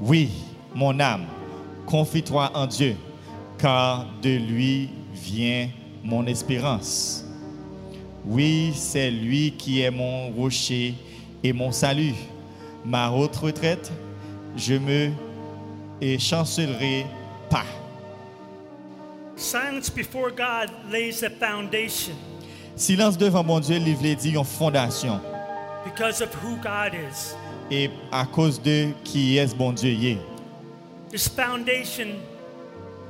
[0.00, 0.30] Oui,
[0.74, 1.26] mon âme,
[1.86, 2.96] confie-toi en Dieu,
[3.58, 5.68] car de lui vient
[6.02, 7.24] mon espérance.
[8.26, 10.94] Oui, c'est lui qui est mon rocher
[11.42, 12.14] et mon salut,
[12.84, 13.90] ma haute retraite.
[14.56, 15.10] Je me
[16.00, 17.06] et chancellerai
[17.50, 17.64] pas.
[19.36, 22.14] Silence before God lays a foundation
[22.76, 25.20] Silence devant mon Dieu, livre dit une fondation.
[25.84, 27.34] because of who God is.
[27.70, 30.18] Et à cause de qui est bon Dieu est.
[31.10, 32.16] This foundation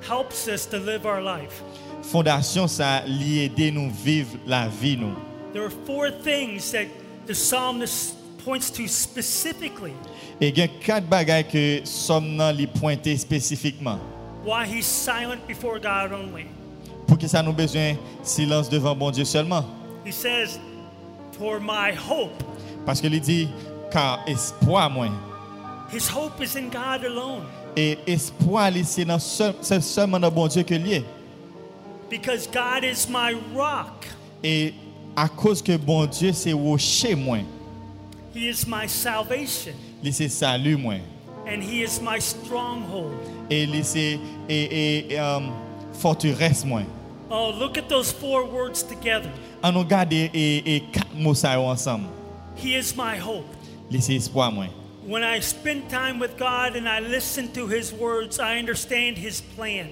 [0.07, 1.63] helps us to live our life.
[2.03, 5.15] Fondation, ça lui aider nous vivre la vie nous.
[5.53, 6.87] There are four things that
[7.27, 9.93] the psalmist points to specifically
[10.41, 13.99] Et il y a quatre bagages que somme nan li pointé spécifiquement.
[14.45, 16.47] why he's silent before God only.
[17.07, 19.65] Pour que ça nous besoin silence devant bon Dieu seulement.
[20.05, 20.59] He says,
[21.39, 22.43] For my hope,
[22.87, 23.49] Parce que il dit
[23.91, 25.09] car espoir moi
[25.93, 27.43] his hope is in God alone.
[27.77, 31.05] et espoir c'est dans seulement dans bon Dieu que lié.
[32.11, 34.07] Because God is my rock,
[34.43, 34.75] Et
[35.17, 37.39] à cause que bon Dieu c'est rocher moi,
[38.35, 41.01] he is my salvation, li c'est salut moi
[41.47, 43.15] and he is my stronghold.
[43.51, 44.19] et li c'est
[44.49, 45.53] et, et, um,
[45.93, 46.83] forteresse moi.
[47.31, 49.31] Oh, look at those four words together.
[49.63, 52.09] On nous garde et, et quatre mots ça yo ensemble.
[52.57, 53.47] He is my hope.
[53.91, 54.67] Li c'est espoir moi.
[55.07, 59.43] When I spend time with God and I listen to His words, I understand His
[59.43, 59.87] plan.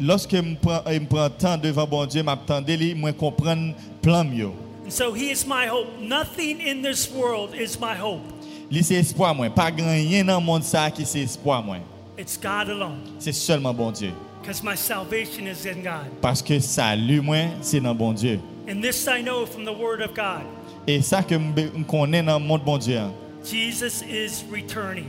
[0.00, 4.50] Lorsque je prends temps devant bon Dieu, m'attendais li, moi comprendre plan mieux.
[4.84, 5.98] And so He is my hope.
[5.98, 8.22] Nothing in this world is my hope.
[8.70, 11.78] Li c'est espoir moi, pas rien dans monde ça qui c'est espoir moi.
[12.18, 13.00] It's God alone.
[13.18, 14.12] C'est seulement bon Dieu.
[14.40, 16.10] Because my salvation is in God.
[16.20, 18.40] Parce que salut moi, c'est dans bon Dieu.
[18.68, 20.44] And this I know from the Word of God.
[20.86, 25.06] Et ça que je connais dans monde bon Dieu, hein, Jesus is returning.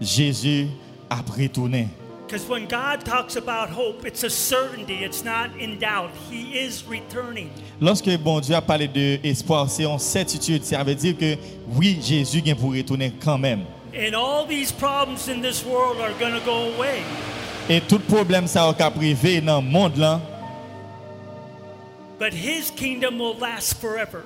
[0.00, 0.68] Jésus
[1.10, 1.88] a retourné.
[2.26, 6.10] Because when God talks about hope, it's a certainty, it's not in doubt.
[6.30, 7.50] He is returning.
[7.80, 10.64] Lorsque bon Dieu a parlé de espoir, c'est en certitude.
[10.64, 11.36] Ça veut dire que
[11.76, 13.64] oui, Jésus vient pour retourner quand même.
[13.94, 17.02] And all these problems in this world are going to go away.
[17.68, 20.20] Et tout problème ça a privé dans le monde là,
[22.18, 24.22] But His kingdom will last forever.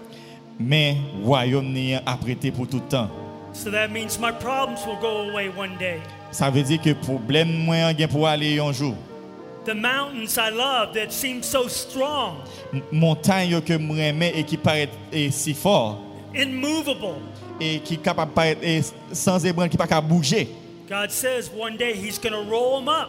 [0.61, 3.11] mais royaume ni a prêté pour tout temps.
[3.53, 6.01] So that means my problems will go away one day.
[6.31, 8.95] Ça veut dire que problème moi vient pour aller un jour.
[9.65, 12.37] The mountains I love that seem so strong,
[12.91, 14.89] Montagne que m'aimais et qui paraît
[15.31, 15.99] si fort
[16.35, 17.17] immovable.
[17.61, 18.61] et qui capable paraître
[19.13, 20.49] sans ébranle qui pas capable bouger.
[20.89, 23.09] God says one day He's going to roll them up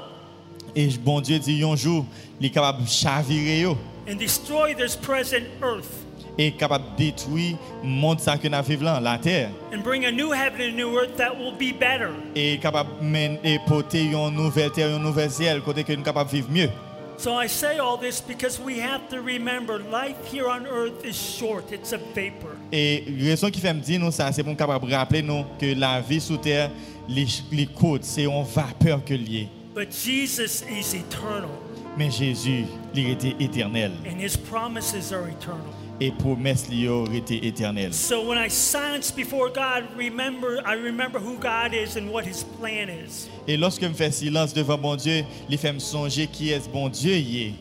[0.75, 2.05] Et bon Dieu dit un jour,
[2.41, 3.77] il est capable de chavirer yo
[4.09, 6.05] and destroy this present earth
[6.41, 10.05] et capable de détruire le monde ça que nous vivons là, la terre and bring
[10.05, 12.09] a new heaven and a new earth that will be better.
[12.33, 16.35] et capable de porter une nouvelle terre, une nouvelle ciel côté que nous capable de
[16.37, 16.69] vivre mieux.
[17.17, 21.17] So I say all this because we have to remember life here on earth is
[21.17, 22.55] short, it's a vapor.
[22.71, 25.77] Et la raison qui fait me dire nous ça, c'est pour capable rappeler nous que
[25.77, 26.71] la vie sous terre,
[27.09, 29.49] les, les côtes, c'est en vapeur que lié.
[29.75, 31.49] But Jesus is eternal,
[31.97, 32.63] Mais Jésus,
[32.95, 33.91] il était éternel.
[34.09, 35.73] and his promises are eternal.
[36.01, 37.93] Et promesse lui a été éternelle.
[37.93, 42.43] So when I silence before God, remember I remember who God is and what his
[42.43, 43.27] plan is.
[43.47, 46.69] Et lorsque je fais silence devant bon Dieu, il fait me songer qui est ce
[46.69, 47.53] bon Dieu y est.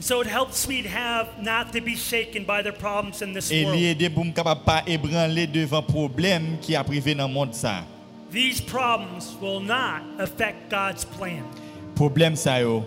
[0.00, 3.50] So it helps me to have not to be shaken by the problems in this
[3.50, 3.78] Et world.
[3.78, 7.54] lui aider pour me capable pas ébranler devant problème qui a privé dans le monde
[7.54, 7.84] ça.
[8.32, 11.44] These problems will not affect God's plan.
[11.94, 12.84] Problème ça yo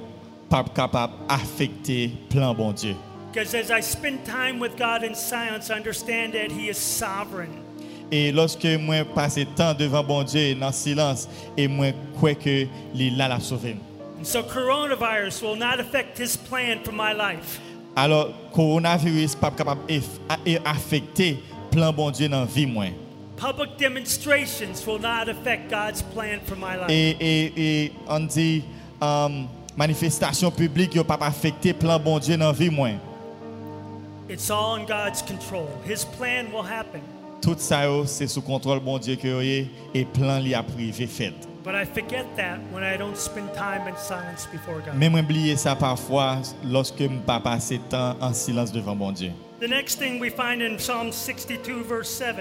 [0.49, 2.95] pas capable affecter plan bon Dieu.
[3.31, 7.63] Because as I spend time with God in silence, I understand that He is sovereign.
[8.11, 12.65] Et lorsque moi passe temps devant bon Dieu dans silence et moi crois que
[12.95, 13.77] il là la sauver.
[14.17, 17.59] And so coronavirus will not affect His plan for my life.
[17.95, 19.81] Alors coronavirus pas capable
[20.65, 21.37] affecter
[21.69, 22.87] plan bon Dieu dans vie moi.
[23.37, 26.89] Public demonstrations will not affect God's plan for my life.
[26.89, 28.63] Et, et, et on dit
[28.99, 32.89] um, manifestation publique yo pas affecter plan bon Dieu dans vie moi.
[34.29, 35.67] It's all in God's control.
[35.83, 37.01] His plan will happen.
[37.41, 41.33] Tout ça c'est sous contrôle bon Dieu que et plan li a privé fait.
[41.63, 44.95] But I forget that when I don't spend time in silence before God.
[44.95, 49.31] Même oublier ça parfois lorsque me pas passer temps en silence devant bon Dieu.
[49.59, 52.35] The next thing we find in Psalm 62, verse 7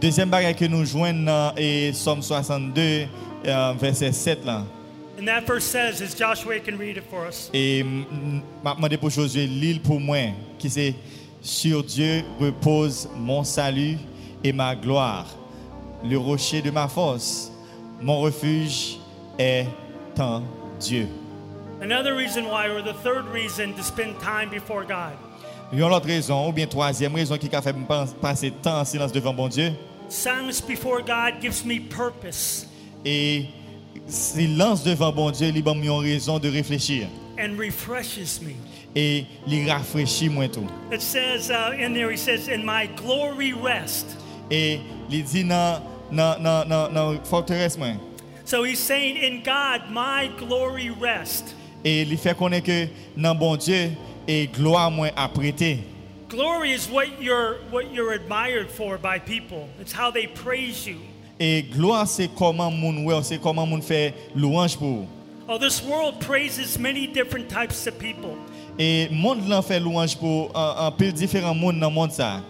[0.00, 3.08] Deuxième bagage que nous joignons dans et Somme 62
[3.46, 4.62] euh, verset 7 là.
[5.20, 7.82] And that verse says, as Joshua can read it for us, Et
[8.64, 10.94] m'a demandé pour Josué l'île pour moi qui c'est
[11.42, 13.98] sur Dieu repose mon salut
[14.42, 15.26] et ma gloire.
[16.02, 17.52] Le rocher de ma force,
[18.00, 18.96] mon refuge
[19.38, 19.66] est
[20.18, 20.42] en
[20.80, 21.06] Dieu.
[21.82, 25.12] another reason why, or the third reason to spend time before God.
[25.70, 27.74] Une autre raison, ou bien troisième raison qui a fait
[28.22, 29.72] passer temps en silence devant bon Dieu,
[30.08, 32.66] Silence before God gives me purpose
[33.04, 33.46] et
[34.06, 37.06] silence devant bon Dieu, il m'a raison de réfléchir.
[37.40, 38.54] and refreshes me.
[38.94, 40.66] Et il rafraîchit moi tout.
[40.92, 44.16] It says uh, in there, he says, In my glory rest.
[44.50, 47.94] Et il dit dans dans dans dans dans forteresse moi.
[48.44, 51.54] So he's saying, In God, my glory rest.
[51.84, 53.92] Et il fait connaître que dans bon Dieu
[54.26, 55.78] et gloire moi a prêté.
[56.28, 59.68] Glory is what you're what you're admired for by people.
[59.80, 60.98] It's how they praise you.
[61.42, 65.06] Et gloire c'est comment moun c'est comment moun fait louange pour.
[65.48, 68.36] Oh, this world praises many different types of people.
[68.78, 72.42] Et monde là fait louange pour un, peu différents monde dans le monde ça.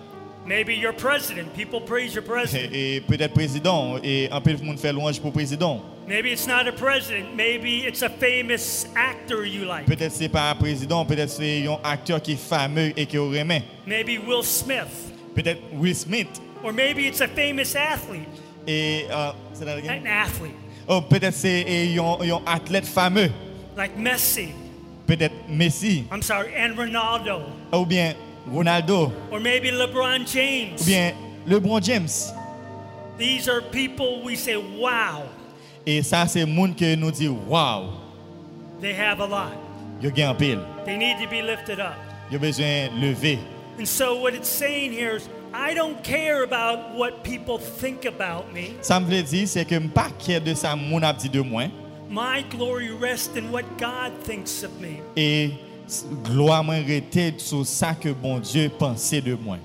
[0.45, 2.69] Maybe your president, people praise your president.
[2.73, 5.81] Et, peut-être président et un peu de monde fait louange pour président.
[6.09, 9.87] Maybe it's not a president, maybe it's a famous actor you like.
[9.87, 13.45] Peut-être c'est pas un président, peut-être c'est un acteur qui est fameux et qui aurait.
[13.87, 15.13] Maybe Will Smith.
[15.37, 18.29] Peut-être Will Smith Or maybe it's a famous athlete.
[18.67, 19.75] Et euh, c'est là?
[19.77, 20.55] An athlete.
[20.89, 23.31] Oh, peut-être c'est un, un athlète fameux.
[23.77, 24.49] Like Messi.
[25.07, 27.43] Peut-être Messi I'm sorry, and Ronaldo.
[27.73, 28.15] ou bien
[28.53, 30.81] Ronaldo Or maybe LeBron James.
[30.81, 31.13] ou bien
[31.47, 32.33] LeBron James.
[33.19, 35.25] These are people we say, wow,
[35.87, 37.91] Et ça c'est monde que nous dit waouh,
[38.81, 39.53] they have a lot.
[40.01, 40.61] yo en pile.
[40.85, 41.95] They need to be lifted up.
[42.31, 43.39] Yo besoin lever.
[43.79, 48.53] And so what it's saying here is, I don't care about what people think about
[48.53, 48.75] me.
[48.83, 51.65] Ça me veut dire c'est que m'pas care de ça moun a dit de moi
[52.09, 55.01] My glory rests in what God thinks of me.
[55.17, 55.53] et
[56.25, 59.59] gloire moi rester sur ça que bon Dieu pensait de moi.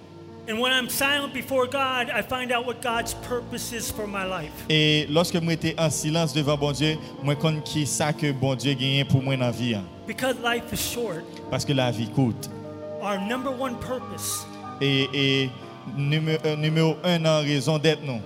[0.48, 4.24] And when I'm silent before God, I find out what God's purpose is for my
[4.26, 4.52] life.
[4.70, 8.54] Et lorsque moi j'étais en silence devant bon Dieu, moi connais qui ça que bon
[8.56, 9.76] Dieu gagne pour moi dans vie.
[10.08, 12.50] Because life is short, parce que la vie coûte.
[13.02, 14.46] our number one purpose
[14.82, 15.50] Et, et
[15.98, 18.22] numéro, un en raison d'être nous,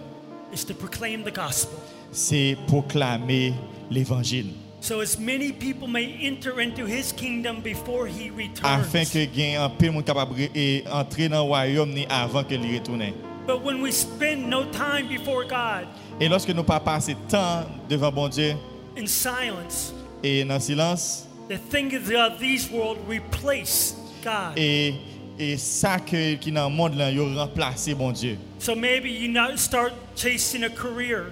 [0.53, 1.77] is to proclaim the gospel.
[2.11, 3.53] c'est proclamer
[3.89, 4.47] l'évangile.
[4.81, 8.29] So as many people may enter into his kingdom before he
[8.63, 9.11] Afin returns.
[9.11, 12.79] que gagne un peu monde capable et entrer dans le royaume ni avant que il
[12.79, 13.11] retourne.
[13.45, 15.87] But when we spend no time before God
[16.21, 18.53] Et lorsque nous pas passer temps devant bon Dieu
[18.97, 19.93] in silence,
[20.23, 24.53] et dans le silence the things of these world replace God.
[24.57, 24.93] et
[25.39, 28.37] et ça que qui dans le monde là, il remplacer bon Dieu.
[28.59, 31.31] So maybe you not start chasing a career.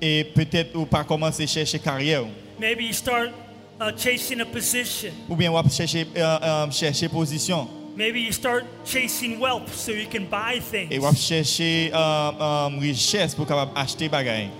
[0.00, 2.24] Et peut-être ou pas commencer chercher carrière
[2.60, 3.30] Maybe you start
[3.80, 5.10] uh, chasing a position.
[5.26, 7.66] ou bien ou chercher euh, euh, chercher position
[7.96, 10.88] Maybe you start chasing wealth so you can buy things.
[10.90, 14.50] et ou chercher euh, euh, richesse pour capable acheter bagaille.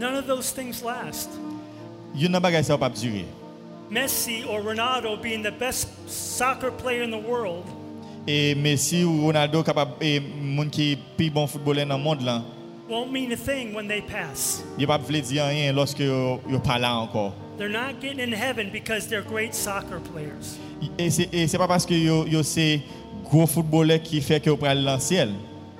[0.00, 1.30] None of those things last.
[2.16, 3.24] Yon nan bagay sa ou pas durer.
[3.88, 7.64] Messi or Ronaldo being the best soccer player in the world
[8.26, 12.42] Et Messi ou Ronaldo capable et moun qui pi bon footballeur dans le monde là,
[12.88, 14.62] won't mean a thing when they pass.
[14.78, 17.34] Yo pas vle dire rien lorsque yo, yo pas là encore.
[17.58, 20.58] They're not getting in heaven because they're great soccer players.
[20.98, 22.80] Et c'est et c'est pas parce que yo yo c'est
[23.24, 25.30] gros footballeur qui fait que yo pral dans le ciel.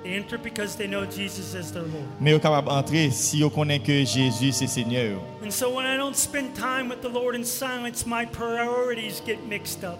[0.03, 2.05] They enter because they know Jesus is their Lord.
[2.21, 5.19] Mais yo capable entrer si yo connaît que Jésus c'est Seigneur.
[5.43, 9.39] And so when I don't spend time with the Lord in silence, my priorities get
[9.47, 9.97] mixed up.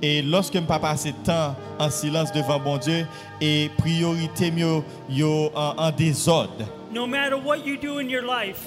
[0.00, 3.04] Et lorsque je pas passer temps en silence devant bon Dieu
[3.40, 6.64] et priorité yo yo en, en désordre.
[6.92, 8.60] No matter what you do in your life,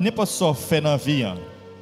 [0.00, 1.34] N'importe ça fait dans la vie hein,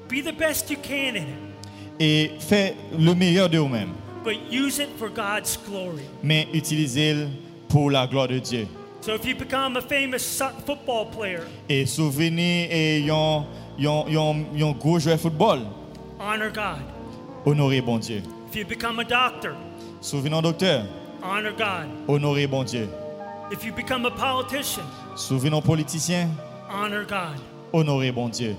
[0.09, 3.90] be the best you can in it, et fait le meilleur de vous-même,
[4.25, 6.03] but use it for God's glory.
[6.23, 7.29] mais utilisez-le
[7.69, 8.66] pour la gloire de Dieu.
[9.03, 13.45] So if you become a famous football player, Et souvenir et yon
[13.79, 15.61] yon yon yon gros joueur de football,
[16.19, 16.83] honor God.
[17.45, 18.23] honorez bon Dieu.
[18.57, 19.55] If you become a doctor,
[20.01, 20.87] Souvenir docteur,
[21.23, 21.90] honor God.
[22.09, 22.88] honorez bon Dieu.
[23.53, 24.83] If you become a politician,
[25.14, 26.31] Souvenir politicien,
[26.66, 27.38] honor God.
[27.75, 28.57] honorez bon Dieu.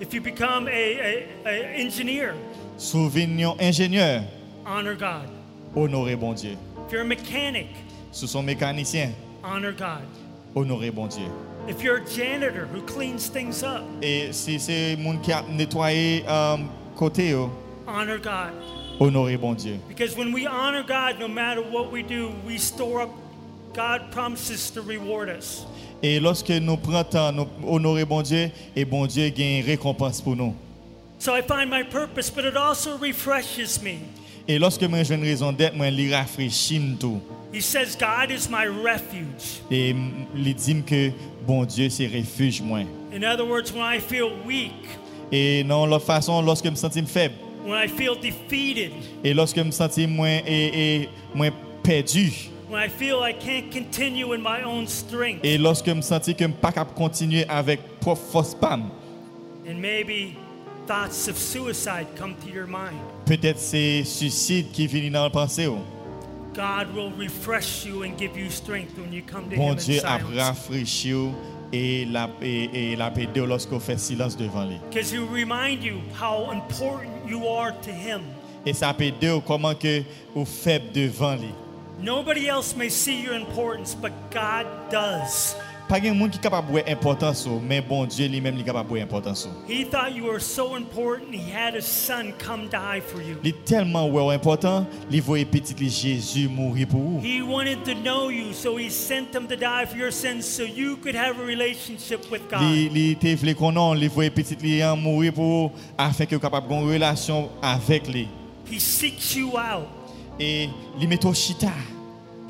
[0.00, 2.34] If you become a, a, a engineer,
[2.76, 4.24] Souvenir ingénieur,
[4.66, 5.28] honor God.
[5.76, 6.56] honorez bon Dieu.
[6.86, 7.68] If you're a mechanic,
[8.10, 9.12] Sous son mécanicien,
[9.44, 10.02] honor God.
[10.56, 11.30] honorez bon Dieu.
[11.68, 16.24] If you're a janitor who cleans things up, Et si c'est moun qui a nettoyé
[16.26, 16.56] euh,
[16.96, 17.52] côté yo,
[17.86, 18.50] honor God.
[19.02, 19.78] Honorez bon Dieu.
[19.88, 23.10] Because when we honor God, no matter what we do, we store up.
[23.74, 25.64] God promises to reward us.
[26.02, 30.20] Et lorsque nous prenons temps, nous honorer bon Dieu, et bon Dieu gagne une récompense
[30.20, 30.54] pour nous.
[31.18, 34.00] So I find my purpose, but it also refreshes me.
[34.48, 37.20] Et lorsque moi j'ai une raison d'être, moi lui rafraîchit tout.
[37.52, 39.60] He says, God is my refuge.
[39.70, 39.94] Et
[40.34, 41.12] il dit que
[41.46, 42.80] bon Dieu c'est refuge moi.
[43.14, 44.72] In other words, when I feel weak,
[45.30, 48.92] Et non l'autre façon lorsque je me sens faible when I feel defeated,
[49.24, 51.50] et lorsque je me sens moins et, et moins
[51.82, 52.32] perdu
[52.70, 56.24] when I feel I can't continue in my own strength, et lorsque je me sens
[56.26, 58.90] que je ne pas capable continuer avec propre force pam.
[59.68, 60.36] and maybe
[60.86, 65.66] thoughts of suicide come to your mind, Peut-être c'est suicide qui vient dans le pensée.
[65.68, 65.78] oh.
[66.54, 69.84] God will refresh you and give you strength when you come to Bon Him in
[69.84, 70.36] Dieu a silence.
[70.36, 71.32] rafraîchi ou
[71.72, 74.76] et la et, et la aidé lorsqu'on fait silence devant lui.
[74.90, 78.22] Because He will remind you how important you are to Him.
[78.64, 80.02] Et ça peut ou comment que
[80.34, 81.52] vous faible devant lui.
[82.00, 85.56] Nobody else may see your importance, but God does.
[85.92, 89.02] Pas de monde qui est capable de importance, mais bon Dieu lui-même est capable de
[89.02, 89.46] importance.
[89.68, 93.36] He thought you were so important, He had His Son come die for you.
[93.44, 97.20] Il est tellement ouais, important, il voit petit Jésus mourir pour vous.
[97.22, 100.62] He wanted to know you, so He sent Him to die for your sins so
[100.62, 102.62] you could have a relationship with God.
[102.62, 106.68] Il te voulait qu'on il voit petit en mourir pour vous, afin que vous capable
[106.68, 108.28] d'avoir une relation avec lui.
[108.66, 109.86] He seeks you out,
[110.40, 111.68] Et il met au chita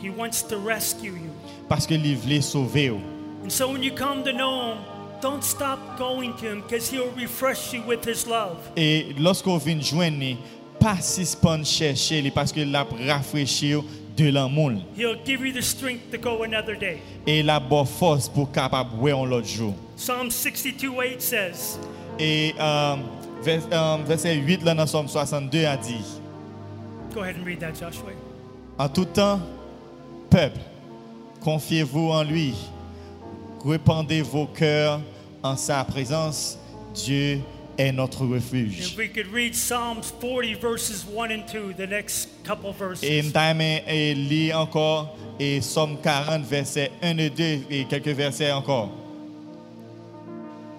[0.01, 1.33] He wants to rescue you.
[1.69, 3.12] parce que il voulait sauver vous.
[3.43, 4.79] And so when you come to know Him,
[5.21, 8.57] don't stop going to Him because He'll refresh you with His love.
[8.77, 10.37] Et lorsqu'on vient joindre,
[10.81, 13.83] pas suspendre chercher parce que l'a rafraîchir
[14.17, 14.73] de l'amour.
[14.97, 17.01] He'll give you the strength to go another day.
[17.27, 19.75] Et la bonne force pour capable de voir l'autre jour.
[19.97, 21.79] Psalm 62 8 says,
[22.19, 22.97] Et euh,
[23.43, 25.95] vers- euh, verset 8 là dans Somme 62 a dit
[27.15, 28.11] Go ahead and read that, Joshua.
[28.79, 29.39] En tout temps,
[30.31, 30.59] peuple,
[31.43, 32.55] confiez-vous en lui.
[33.65, 35.01] Répandez vos cœurs
[35.43, 36.59] en sa présence.
[36.95, 37.41] Dieu
[37.79, 38.81] est notre refuge.
[38.81, 43.29] If we could read Psalms 40, verses 1 and 2, the next couple Et verses.
[43.29, 48.91] m'tame et lit encore et Somme 40 versets 1 et 2 et quelques versets encore.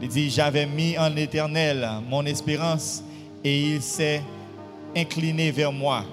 [0.02, 3.04] Il dit j'avais mis en l'Éternel mon espérance
[3.44, 4.22] et il s'est
[4.96, 6.04] incliné vers moi.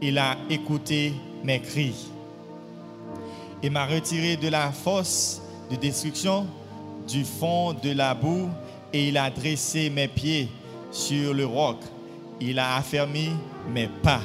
[0.00, 1.94] Il a écouté mes cris.
[3.62, 6.46] Il m'a retiré de la fosse de destruction,
[7.08, 8.48] du fond de la boue,
[8.92, 10.48] et il a dressé mes pieds
[10.90, 11.78] sur le roc.
[12.40, 13.30] Il a affermi
[13.72, 14.20] mes pas.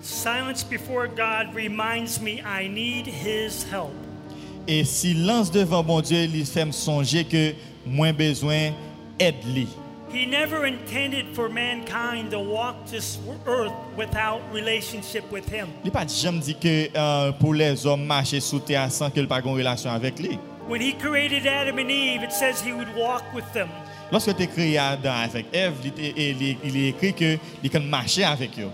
[0.00, 3.92] Silence before God reminds me I need His help.
[4.66, 7.54] Et silence devant bon Dieu, il fait me songer que
[7.86, 8.70] moins besoin
[9.18, 9.68] aide lui.
[10.12, 15.68] He never intended for mankind to walk this earth without relationship with Him.
[15.84, 19.40] Il pas jamais dit que euh, pour les hommes marcher sous terre sans qu'ils pas
[19.40, 20.38] une relation avec lui.
[20.68, 23.68] When He created Adam and Eve, it says He would walk with them.
[24.10, 28.68] Lorsque tu créé Adam avec Ève, il, est- écrit que il can marcher avec eux.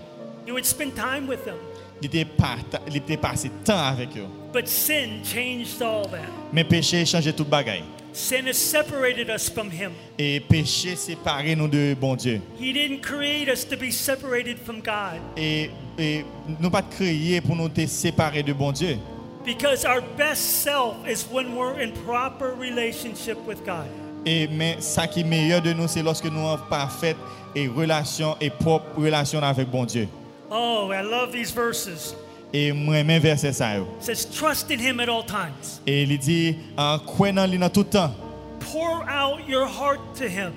[0.45, 1.55] He would spend time with them.
[2.01, 4.27] Il était parta- il était passé temps avec eux.
[4.53, 6.27] But sin changed all that.
[6.51, 7.83] Mais péché changeait bagaille.
[8.11, 9.91] Sin has separated us from Him.
[10.17, 12.41] Et péché séparait nous de bon Dieu.
[12.59, 15.19] He didn't create us to be separated from God.
[15.37, 16.25] Et, et
[16.59, 18.97] nous pas créés pour nous te séparer de bon Dieu.
[19.45, 23.87] Because our best self is when we're in proper relationship with God.
[24.25, 27.17] Et mais ça qui est meilleur de nous, c'est lorsque nous avons parfaite
[27.55, 30.07] et relation et propre relation avec bon Dieu.
[30.51, 32.15] Oh, I love these verses.
[32.53, 35.79] Et moi même verset ça says, Trust in Him at all times.
[35.85, 38.11] Et il dit en croyant dans lui dans tout temps
[38.59, 40.51] Pour out your heart to Him.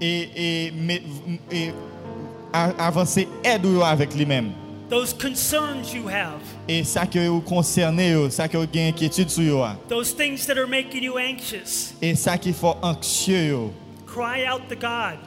[0.00, 0.72] et et,
[1.50, 1.72] et
[2.52, 4.52] avancer aide avec lui-même.
[4.90, 9.68] Those concerns you have, Et ça que vous concernez ça que vous avez inquiétude sur
[9.86, 13.58] those things that are making you anxious, Et ça qui fait anxieux
[14.06, 15.18] cry out to God.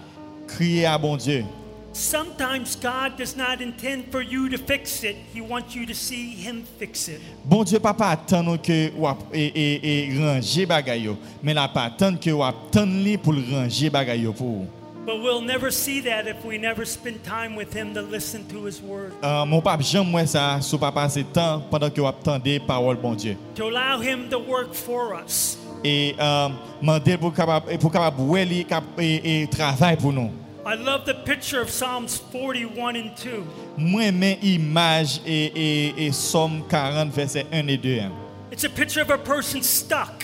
[0.48, 1.46] crier à bon Dieu.
[1.94, 6.32] Sometimes God does not intend for you to fix it, He wants you to see
[6.32, 7.20] Him fix it.
[7.44, 11.54] Bon Dieu pas pas attendre que ou ap- et, et, et ranger bagay yo, mais
[11.54, 14.48] la pas attendre que ou attendre li pour le ranger bagay yo pour.
[14.48, 14.68] vous.
[15.06, 18.66] But we'll never see that if we never spend time with Him to listen to
[18.66, 22.08] His Word, Euh, mon pape j'aime moi ça, sous pas passer temps pendant que vous
[22.08, 23.36] attendez parole bon Dieu.
[23.56, 25.58] to allow Him to work for us.
[25.84, 26.48] Et euh,
[26.82, 30.30] demander pour capable pour capable ouais li cap et travail pour nous.
[30.64, 33.44] I love the picture of Psalms 41 and 2.
[33.78, 38.00] Moi aimé image et, et, et Somme 40 verset 1 et 2.
[38.00, 38.12] hein.
[38.52, 40.24] It's a picture of a person stuck.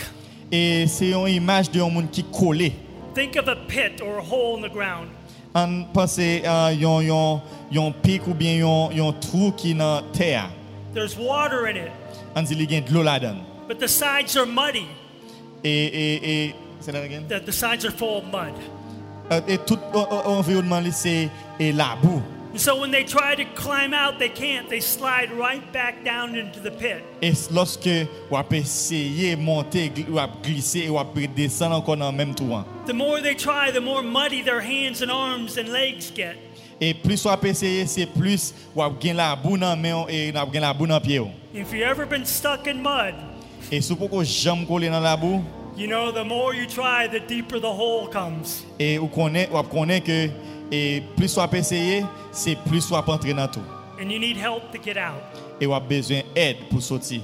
[0.52, 2.74] Et c'est une image de un monde qui collé.
[3.16, 5.08] Think of a pit or a hole in the ground.
[5.56, 10.50] On pense à yon yon yon pic ou bien yon yon trou qui dans terre.
[10.94, 11.92] There's water in it,
[12.36, 13.42] On dit il y a de l'eau là-dedans.
[13.68, 14.86] but the sides are muddy.
[15.64, 17.24] Et et et c'est là again.
[17.28, 18.54] The, the sides are full of mud.
[19.32, 19.80] Euh, Et tout
[20.26, 22.22] environnement c'est et la boue.
[22.56, 24.68] So when they try to climb out, they can't.
[24.68, 27.04] They slide right back down into the pit.
[27.22, 27.88] Et lorsque
[28.32, 32.64] ap essayer monter ap glisser ou ap descendre encore dans même trou.
[32.88, 36.36] The more they try, the more muddy their hands and arms and legs get.
[36.82, 40.62] Et plus ap essayer, c'est plus ap gen la boue dans main et ap gen
[40.62, 41.22] la boue dans pied.
[41.54, 43.14] If you've ever been stuck in mud,
[43.72, 45.44] Et pour que jambe coller dans la boue
[45.78, 48.66] you know the more you try, the deeper the hole comes.
[48.80, 50.30] et ou connaît ou ap connaît que
[50.72, 53.62] et plus ap essayer, c'est plus ap entrer dans tout.
[54.02, 55.22] And you need help to get out.
[55.62, 57.22] Et ou ap besoin aide pour sortir.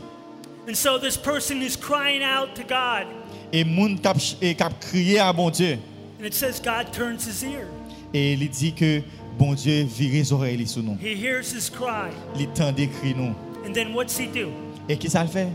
[0.68, 3.08] And so this person is crying out to God.
[3.52, 4.00] Et moun
[4.42, 5.78] et kap crier à bon Dieu
[6.20, 7.68] And it says God turns his ear.
[8.14, 9.02] et il dit que
[9.38, 10.98] bon Dieu vire les oreilles sous nous.
[11.02, 12.12] He hears his cry.
[12.40, 13.34] Il tend des cris nous.
[13.66, 14.52] And then what's he do?
[14.88, 15.50] Et qui ça le fait?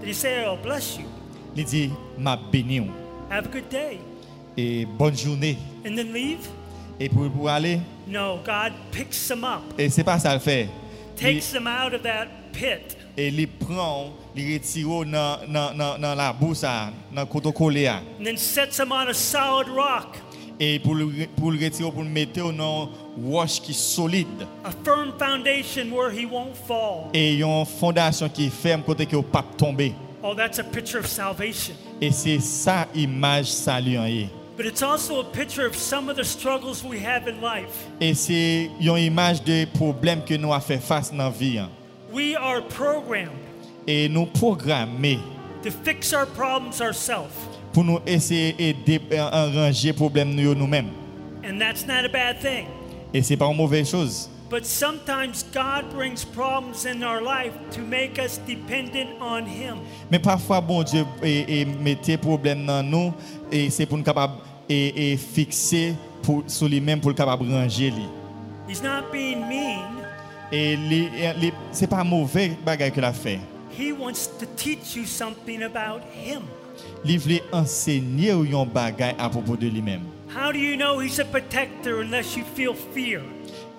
[0.00, 1.04] Did he say, Oh, bless you?
[1.58, 2.80] Il dit m'a béni.
[3.30, 3.98] Have a good day.
[4.56, 5.58] et bonne journée.
[5.84, 6.48] And then leave?
[7.00, 10.68] Et pour, pour aller, No, God picks him up, et c'est pas ça le fait.
[11.16, 15.38] Takes him out of that pit, Et il prend, il retire dans,
[15.76, 17.88] dans, dans, la boue, ça, dans le côté collé.
[17.88, 20.16] and then sets him on a solid rock,
[20.60, 20.96] Et pour
[21.36, 22.88] pour le retirer, pour le mettre dans
[23.20, 24.26] roche qui est solide.
[24.64, 27.10] a firm foundation where he won't fall.
[27.14, 29.92] Et une fondation qui est ferme, côté que ne pas tomber.
[30.22, 31.74] Oh, that's a picture of salvation.
[32.00, 34.28] Et c'est ça image salut en.
[34.56, 37.86] But it's also a picture of some of the struggles we have in life.
[38.00, 41.60] Et c'est une image de problèmes que nous avons fait face dans vie.
[42.12, 43.30] We are programmed
[43.86, 45.18] Et nous programmer
[45.62, 47.30] to fix our problems ourselves.
[47.72, 50.90] pour nous essayer d'aider euh, à arranger problèmes nous- nous-mêmes.
[51.44, 52.66] And that's not a bad thing.
[53.14, 54.28] Et c'est pas une mauvaise chose.
[54.50, 59.76] But sometimes God brings problems in our life to make us dependent on Him.
[60.10, 63.12] Mais parfois, bon Dieu et, et mettez problème dans nous
[63.52, 64.34] et c'est pour nous capable
[64.66, 68.06] et, et fixer pour, sur lui-même pour le capable ranger lui.
[68.66, 69.98] He's not being mean.
[70.50, 70.78] Et
[71.72, 73.40] c'est pas mauvais bagage que l'a fait.
[73.78, 76.40] He wants to teach you something about Him.
[77.04, 80.04] Il veut enseigner un bagage à propos de lui-même.
[80.34, 83.20] How do you know He's a protector unless you feel fear?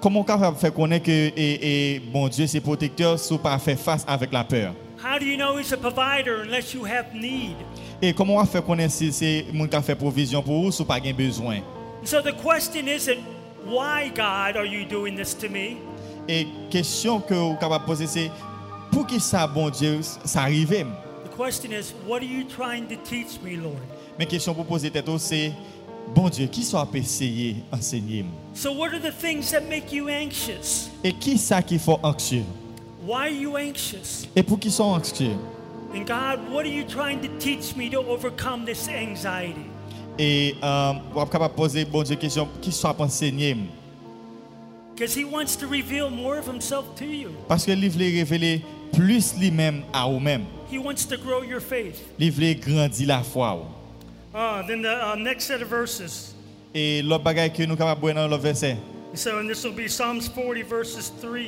[0.01, 4.05] Comment capable faire connaître que et, et bon Dieu c'est protecteur si pas faire face
[4.07, 4.73] avec la peur?
[5.03, 7.57] How do you know He's a provider unless you have need?
[8.01, 11.01] Et comment on fait connaître si c'est mon qui fait provision pour vous si pas
[11.01, 11.59] gain besoin?
[12.05, 13.19] So the question isn't,
[13.65, 15.75] why, God, are you doing this to me?
[16.29, 18.31] Et question que vous capable poser c'est
[18.91, 20.85] pour qui ça bon Dieu ça arrive?
[21.25, 23.81] The question is, what are you trying to teach me, Lord?
[24.17, 25.51] Mais question pour poser tête c'est
[26.15, 28.25] bon Dieu qui soit essayer enseigner.
[28.53, 30.89] So, what are the things that make you anxious?
[31.03, 32.43] Et qui ça qui faut anxieux?
[33.05, 34.27] Why are you anxious?
[34.35, 35.35] Et pour qui sont anxieux?
[35.93, 39.65] And God, what are you trying to teach me to overcome this anxiety?
[40.17, 43.55] Et euh, êtes capable poser bon Dieu question qui soit pour enseigner
[44.93, 47.29] Because He wants to reveal more of Himself to you.
[47.47, 50.43] parce que il veut révéler plus lui-même à vous-même.
[50.69, 51.95] He wants to grow your faith.
[52.19, 53.65] Il veut grandir la foi.
[54.33, 54.37] Ou.
[54.37, 56.33] Ah, then the uh, next set of verses.
[56.73, 58.77] Et l'autre bagage que nous capable voir dans le verset
[59.15, 61.39] So, and this will be Psalms 40, verses 3.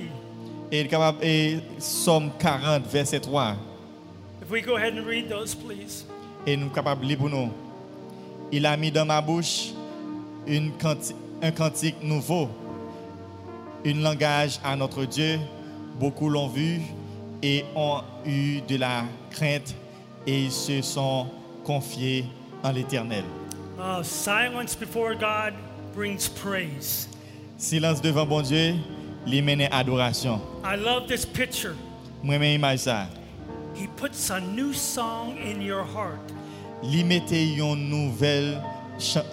[0.72, 3.56] et capable et Somme 40 verset 3.
[4.42, 6.06] If we go ahead and read those, please.
[6.48, 7.52] Et nous de lire pour nous.
[8.52, 9.74] Il a mis dans ma bouche
[10.48, 11.14] une canti-
[11.44, 12.50] un cantique nouveau,
[13.86, 15.40] un langage à notre Dieu.
[16.00, 16.82] Beaucoup l'ont vu
[17.44, 19.76] et ont eu de la crainte
[20.26, 21.28] et ils se sont
[21.64, 22.26] confiés
[22.64, 23.24] en l'Éternel.
[23.80, 25.54] Uh, silence before God
[25.94, 27.08] brings praise.
[27.58, 28.76] Silence devant bon Dieu,
[29.26, 30.42] lui mène adoration.
[30.64, 31.76] I love this picture.
[32.24, 33.08] Moi, même image ça.
[33.76, 36.20] He puts a new song in your heart.
[36.84, 38.62] Lui mette une nouvelle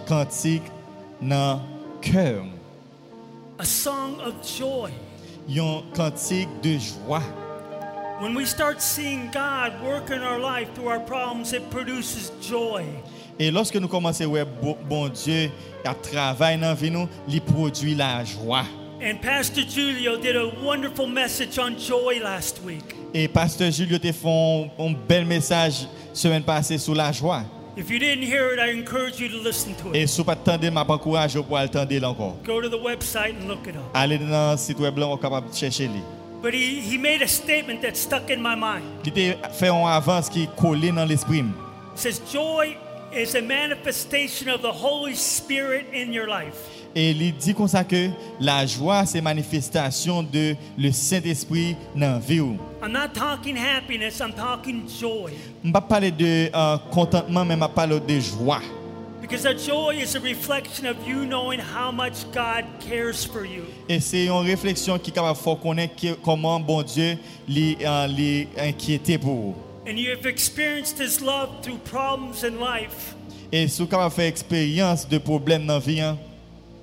[0.07, 0.62] cantique
[1.20, 1.61] dans
[2.01, 2.45] cœur.
[3.59, 4.91] A song of joy.
[5.49, 7.22] Un cantique de joie.
[8.20, 12.85] When we start seeing God work in our life through our problems, it produces joy.
[13.39, 14.47] Et lorsque nous commençons à voir
[14.89, 15.51] bon, Dieu
[15.84, 18.64] à travailler dans la vie, nous, il produit la joie.
[19.01, 22.82] And Pastor Julio did a wonderful message on joy last week.
[23.14, 27.45] Et Pasteur Julio te fait un, bel message semaine passée sur la joie.
[27.76, 30.09] If you didn't hear it, I encourage you to listen to Et it.
[30.09, 32.39] si vous pas attendre, m'a encourage pour attendre encore.
[32.45, 33.82] Go to the website and look it up.
[33.95, 36.03] Allez dans le site web là, on est capable de chercher lui.
[36.43, 38.82] But he, he made a statement that stuck in my mind.
[39.07, 41.45] Il fait avance qui dans l'esprit.
[41.95, 42.76] It says, Joy
[43.12, 46.78] is a manifestation of the Holy Spirit in your life.
[46.94, 52.40] Et il dit comme ça que la joie, c'est manifestation de le Saint-Esprit dans vie.
[52.82, 55.32] I'm not talking happiness, I'm talking joy.
[55.62, 58.62] Je ne parler de euh, contentement, mais je vais parler de joie.
[59.20, 63.64] Because that joy is a reflection of you knowing how much God cares for you.
[63.88, 65.94] Et c'est une réflexion qui capable faire connaître
[66.24, 69.68] comment bon Dieu l'est euh, inquiété pour vous.
[69.89, 73.14] And you have experienced His love through problems in life.
[73.51, 76.18] Et capable de faire expérience de problèmes dans vie, hein,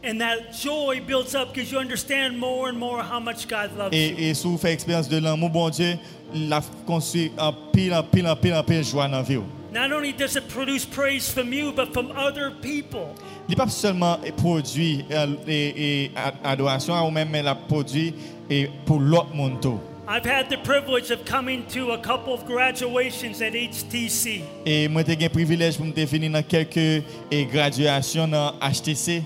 [0.03, 3.95] And that joy builds up because you understand more and more how much God loves
[3.95, 4.15] you.
[4.17, 5.97] et, expérience de l'amour, bon Dieu,
[6.33, 9.39] la construit en pile, en pile, en pile, en pile joie dans la vie.
[9.71, 13.13] Not only does it produce praise from you, but from other people.
[13.49, 16.11] Il pas seulement produit euh, et,
[16.43, 18.13] adoration mais la produit
[18.49, 19.59] et pour l'autre monde.
[20.05, 20.11] Tout.
[20.11, 24.41] I've had the privilege of coming to a couple of graduations at HTC.
[24.65, 29.23] Et moi, j'ai eu le privilège pour me définir dans quelques et graduations dans HTC.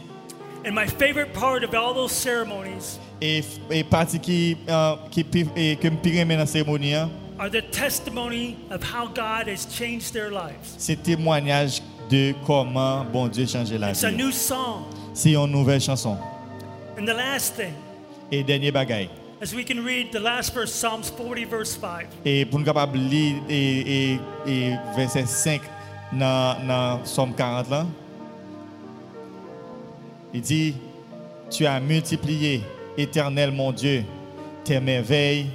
[0.66, 5.48] And my favorite part of all those ceremonies Et, et partie qui, euh, qui, pi-
[5.56, 7.10] et, que me pire dans la cérémonie, hein,
[7.40, 10.76] are the testimony of how God has changed their lives.
[10.78, 14.18] c'est témoignage de comment bon Dieu change la It's a vie.
[14.18, 14.84] new song.
[15.14, 16.18] C'est une nouvelle chanson.
[16.98, 17.74] And the last thing,
[18.32, 19.10] Et dernier bagaille.
[19.42, 22.08] As we can read the last verse, Psalms 40, verse 5.
[22.26, 25.62] Et pour nous capable de lire et, et, et verset 5
[26.14, 27.86] dans, Somme 40 là,
[30.34, 30.76] il dit,
[31.50, 32.62] tu as multiplié,
[32.98, 34.04] éternel mon Dieu,
[34.64, 35.48] tes merveilles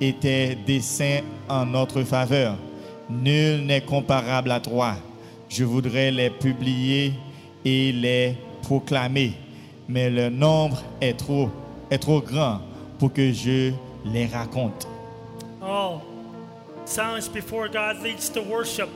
[0.00, 2.56] et tes desseins en notre faveur.
[3.08, 4.94] Nul n'est comparable à toi.
[5.48, 7.12] Je voudrais les publier
[7.64, 9.32] et les proclamer,
[9.88, 11.50] mais le nombre est trop,
[11.90, 12.60] est trop grand
[13.00, 13.72] pour que je
[14.04, 14.86] les raconte.
[15.62, 16.00] Oh,
[16.84, 18.88] silence before God leads to worship.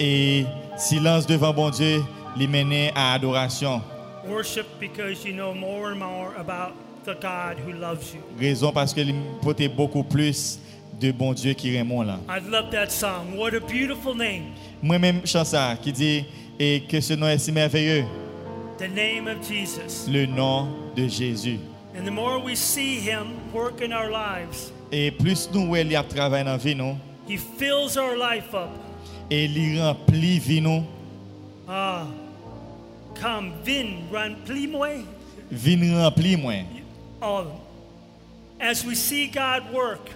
[0.00, 0.44] Et
[0.78, 2.02] silence devant bon Dieu,
[2.36, 3.82] les à adoration.
[4.26, 6.72] Worship because you know more and more about
[7.04, 8.20] the God who loves you.
[8.40, 9.02] Raison parce que
[9.42, 10.58] porter beaucoup plus
[10.98, 12.18] de bon Dieu qui Raymond là.
[12.28, 13.36] I love that song.
[13.36, 14.52] What a beautiful name.
[14.82, 16.24] Moi-même chante ça qui dit
[16.58, 18.04] et que ce nom est si merveilleux,
[18.78, 20.08] The name of Jesus.
[20.10, 21.58] le nom de Jésus.
[21.94, 25.92] And the more we see him work in our lives, Et plus nous ouais, il
[25.92, 26.96] y a travail dans la vie nous
[27.28, 28.70] he fills our life up.
[29.30, 30.84] et il remplit vie nous,
[31.68, 32.06] Ah,
[33.20, 35.04] come, vin, remplis-moi.
[35.50, 36.64] vie remplit moins.
[37.20, 37.44] Oh,
[38.60, 40.10] as we see God work,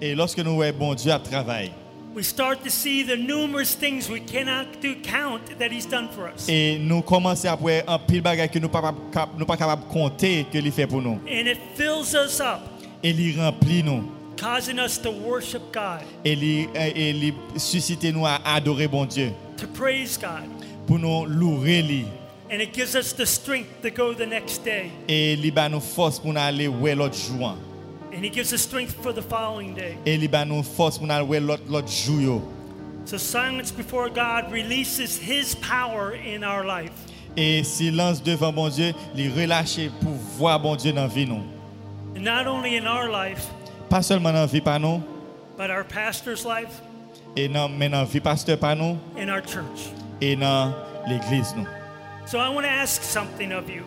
[0.00, 1.70] Et lorsque nous voyons bon Dieu à travail
[2.14, 6.28] we start to see the numerous things we cannot do count that he's done for
[6.28, 6.46] us.
[6.48, 8.68] et nous commençons à voir un pile bagage que nous
[9.38, 11.18] nous pas capable de compter que il fait pour nous.
[11.26, 12.60] And it fills us up,
[13.02, 14.04] Et il remplit nous.
[14.36, 19.32] causing us to worship God, et lui, et lui susciter nous à adorer bon Dieu
[19.56, 20.48] to praise God.
[20.86, 22.04] pour nous louer lui
[22.50, 24.90] And it gives us the strength to go the next day.
[25.08, 27.56] et ba nous force pour nous aller ouais l'autre jour
[28.12, 29.96] And he gives us strength for the following day.
[30.28, 30.44] ba
[32.20, 32.42] yo.
[33.04, 36.92] So silence before God releases his power in our life.
[37.36, 41.42] et silence devant bon Dieu lui relâcher pour voir bon Dieu dans vie nous
[42.14, 43.46] And not only in our life,
[43.88, 45.02] pas seulement dans vie nous
[45.56, 46.80] but our pastor's life
[47.36, 49.90] et mais dans la vie pasteur nous and our church.
[50.20, 50.74] et dans
[51.08, 51.66] l'église nous
[52.26, 53.82] So I want to ask something of you.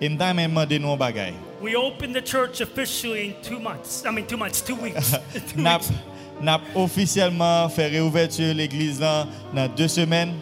[0.00, 4.04] et demander nous un bagay We opened the church officially in two months.
[4.06, 5.10] I mean, two months, two weeks.
[5.54, 5.90] Two n'a weeks.
[6.40, 10.34] n'a officiellement fait réouverture l'église là dans deux semaines.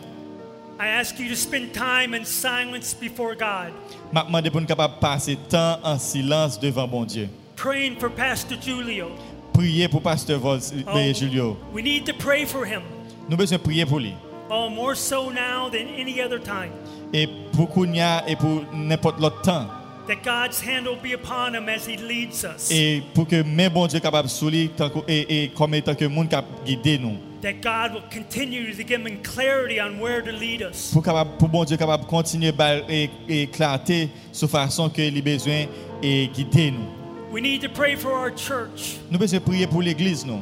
[0.79, 3.73] I ask you to spend time in silence before God,
[4.13, 7.29] M'a demandé pour nous capable passer temps en silence devant bon Dieu.
[7.57, 9.09] praying for Pastor Julio.
[9.55, 11.57] Prier pour pasteur Vol euh, Oh, Julio.
[11.73, 12.83] we need to pray for him.
[13.27, 14.13] Nous besoin prier pour lui.
[14.51, 16.73] Oh, more so now than any other time.
[17.15, 19.67] Et pour Kounia et pour n'importe l'autre temps.
[20.07, 22.71] That God's hand will be upon him as he leads us.
[22.71, 26.05] Et pour que mes bon Dieu capable sous lui tant que- et, et comme que
[26.07, 27.17] monde cap guider nous.
[27.43, 30.93] That God will continue to give him clarity on where to lead us.
[30.93, 32.53] Pour capable pour bon Dieu capable continuer
[32.89, 35.67] et, et clarté sur façon que il besoin
[36.03, 36.87] et guider nous.
[37.33, 38.99] We need to pray for our church.
[39.11, 40.41] Nous besoin prier pour l'église nous.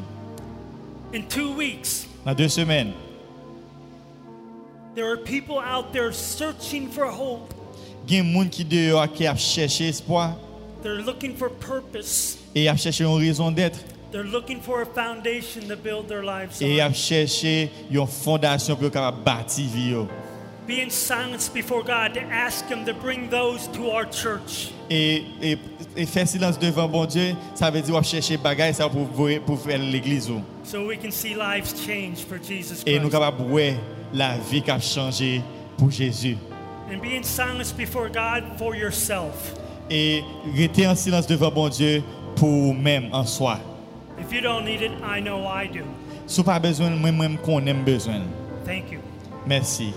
[1.14, 2.92] In two weeks, Dans deux semaines,
[4.94, 7.54] there are people out there searching for hope.
[8.08, 10.36] Il y a des gens qui dehors qui a cherché espoir
[10.82, 12.38] They're looking for purpose.
[12.54, 13.78] et a cherché une raison d'être
[14.12, 16.86] They're looking for a foundation to build their lives et on.
[16.86, 19.94] a cherché une fondation pour capable bâtir vie.
[20.66, 24.70] Be in silence before God to ask Him to bring those to our church.
[24.88, 25.58] Et, et,
[25.96, 29.06] et faire silence devant bon Dieu, ça veut dire chercher bagaille ça pour
[29.44, 30.30] pour faire l'église.
[30.62, 33.12] So we can see lives change for Jesus Et nous Christ.
[33.12, 33.74] capable voir
[34.14, 35.42] la vie qui a changé
[35.76, 36.36] pour Jésus.
[36.90, 39.54] And be in silence before God for yourself.
[39.90, 40.22] Et
[40.56, 42.02] rester en silence devant bon Dieu
[42.36, 43.58] pour même en soi.
[44.18, 45.84] If you don't need it, I know I do.
[46.26, 48.22] Si pas besoin, moi-même qu'on aime besoin.
[48.64, 49.00] Thank you.
[49.46, 49.92] Merci.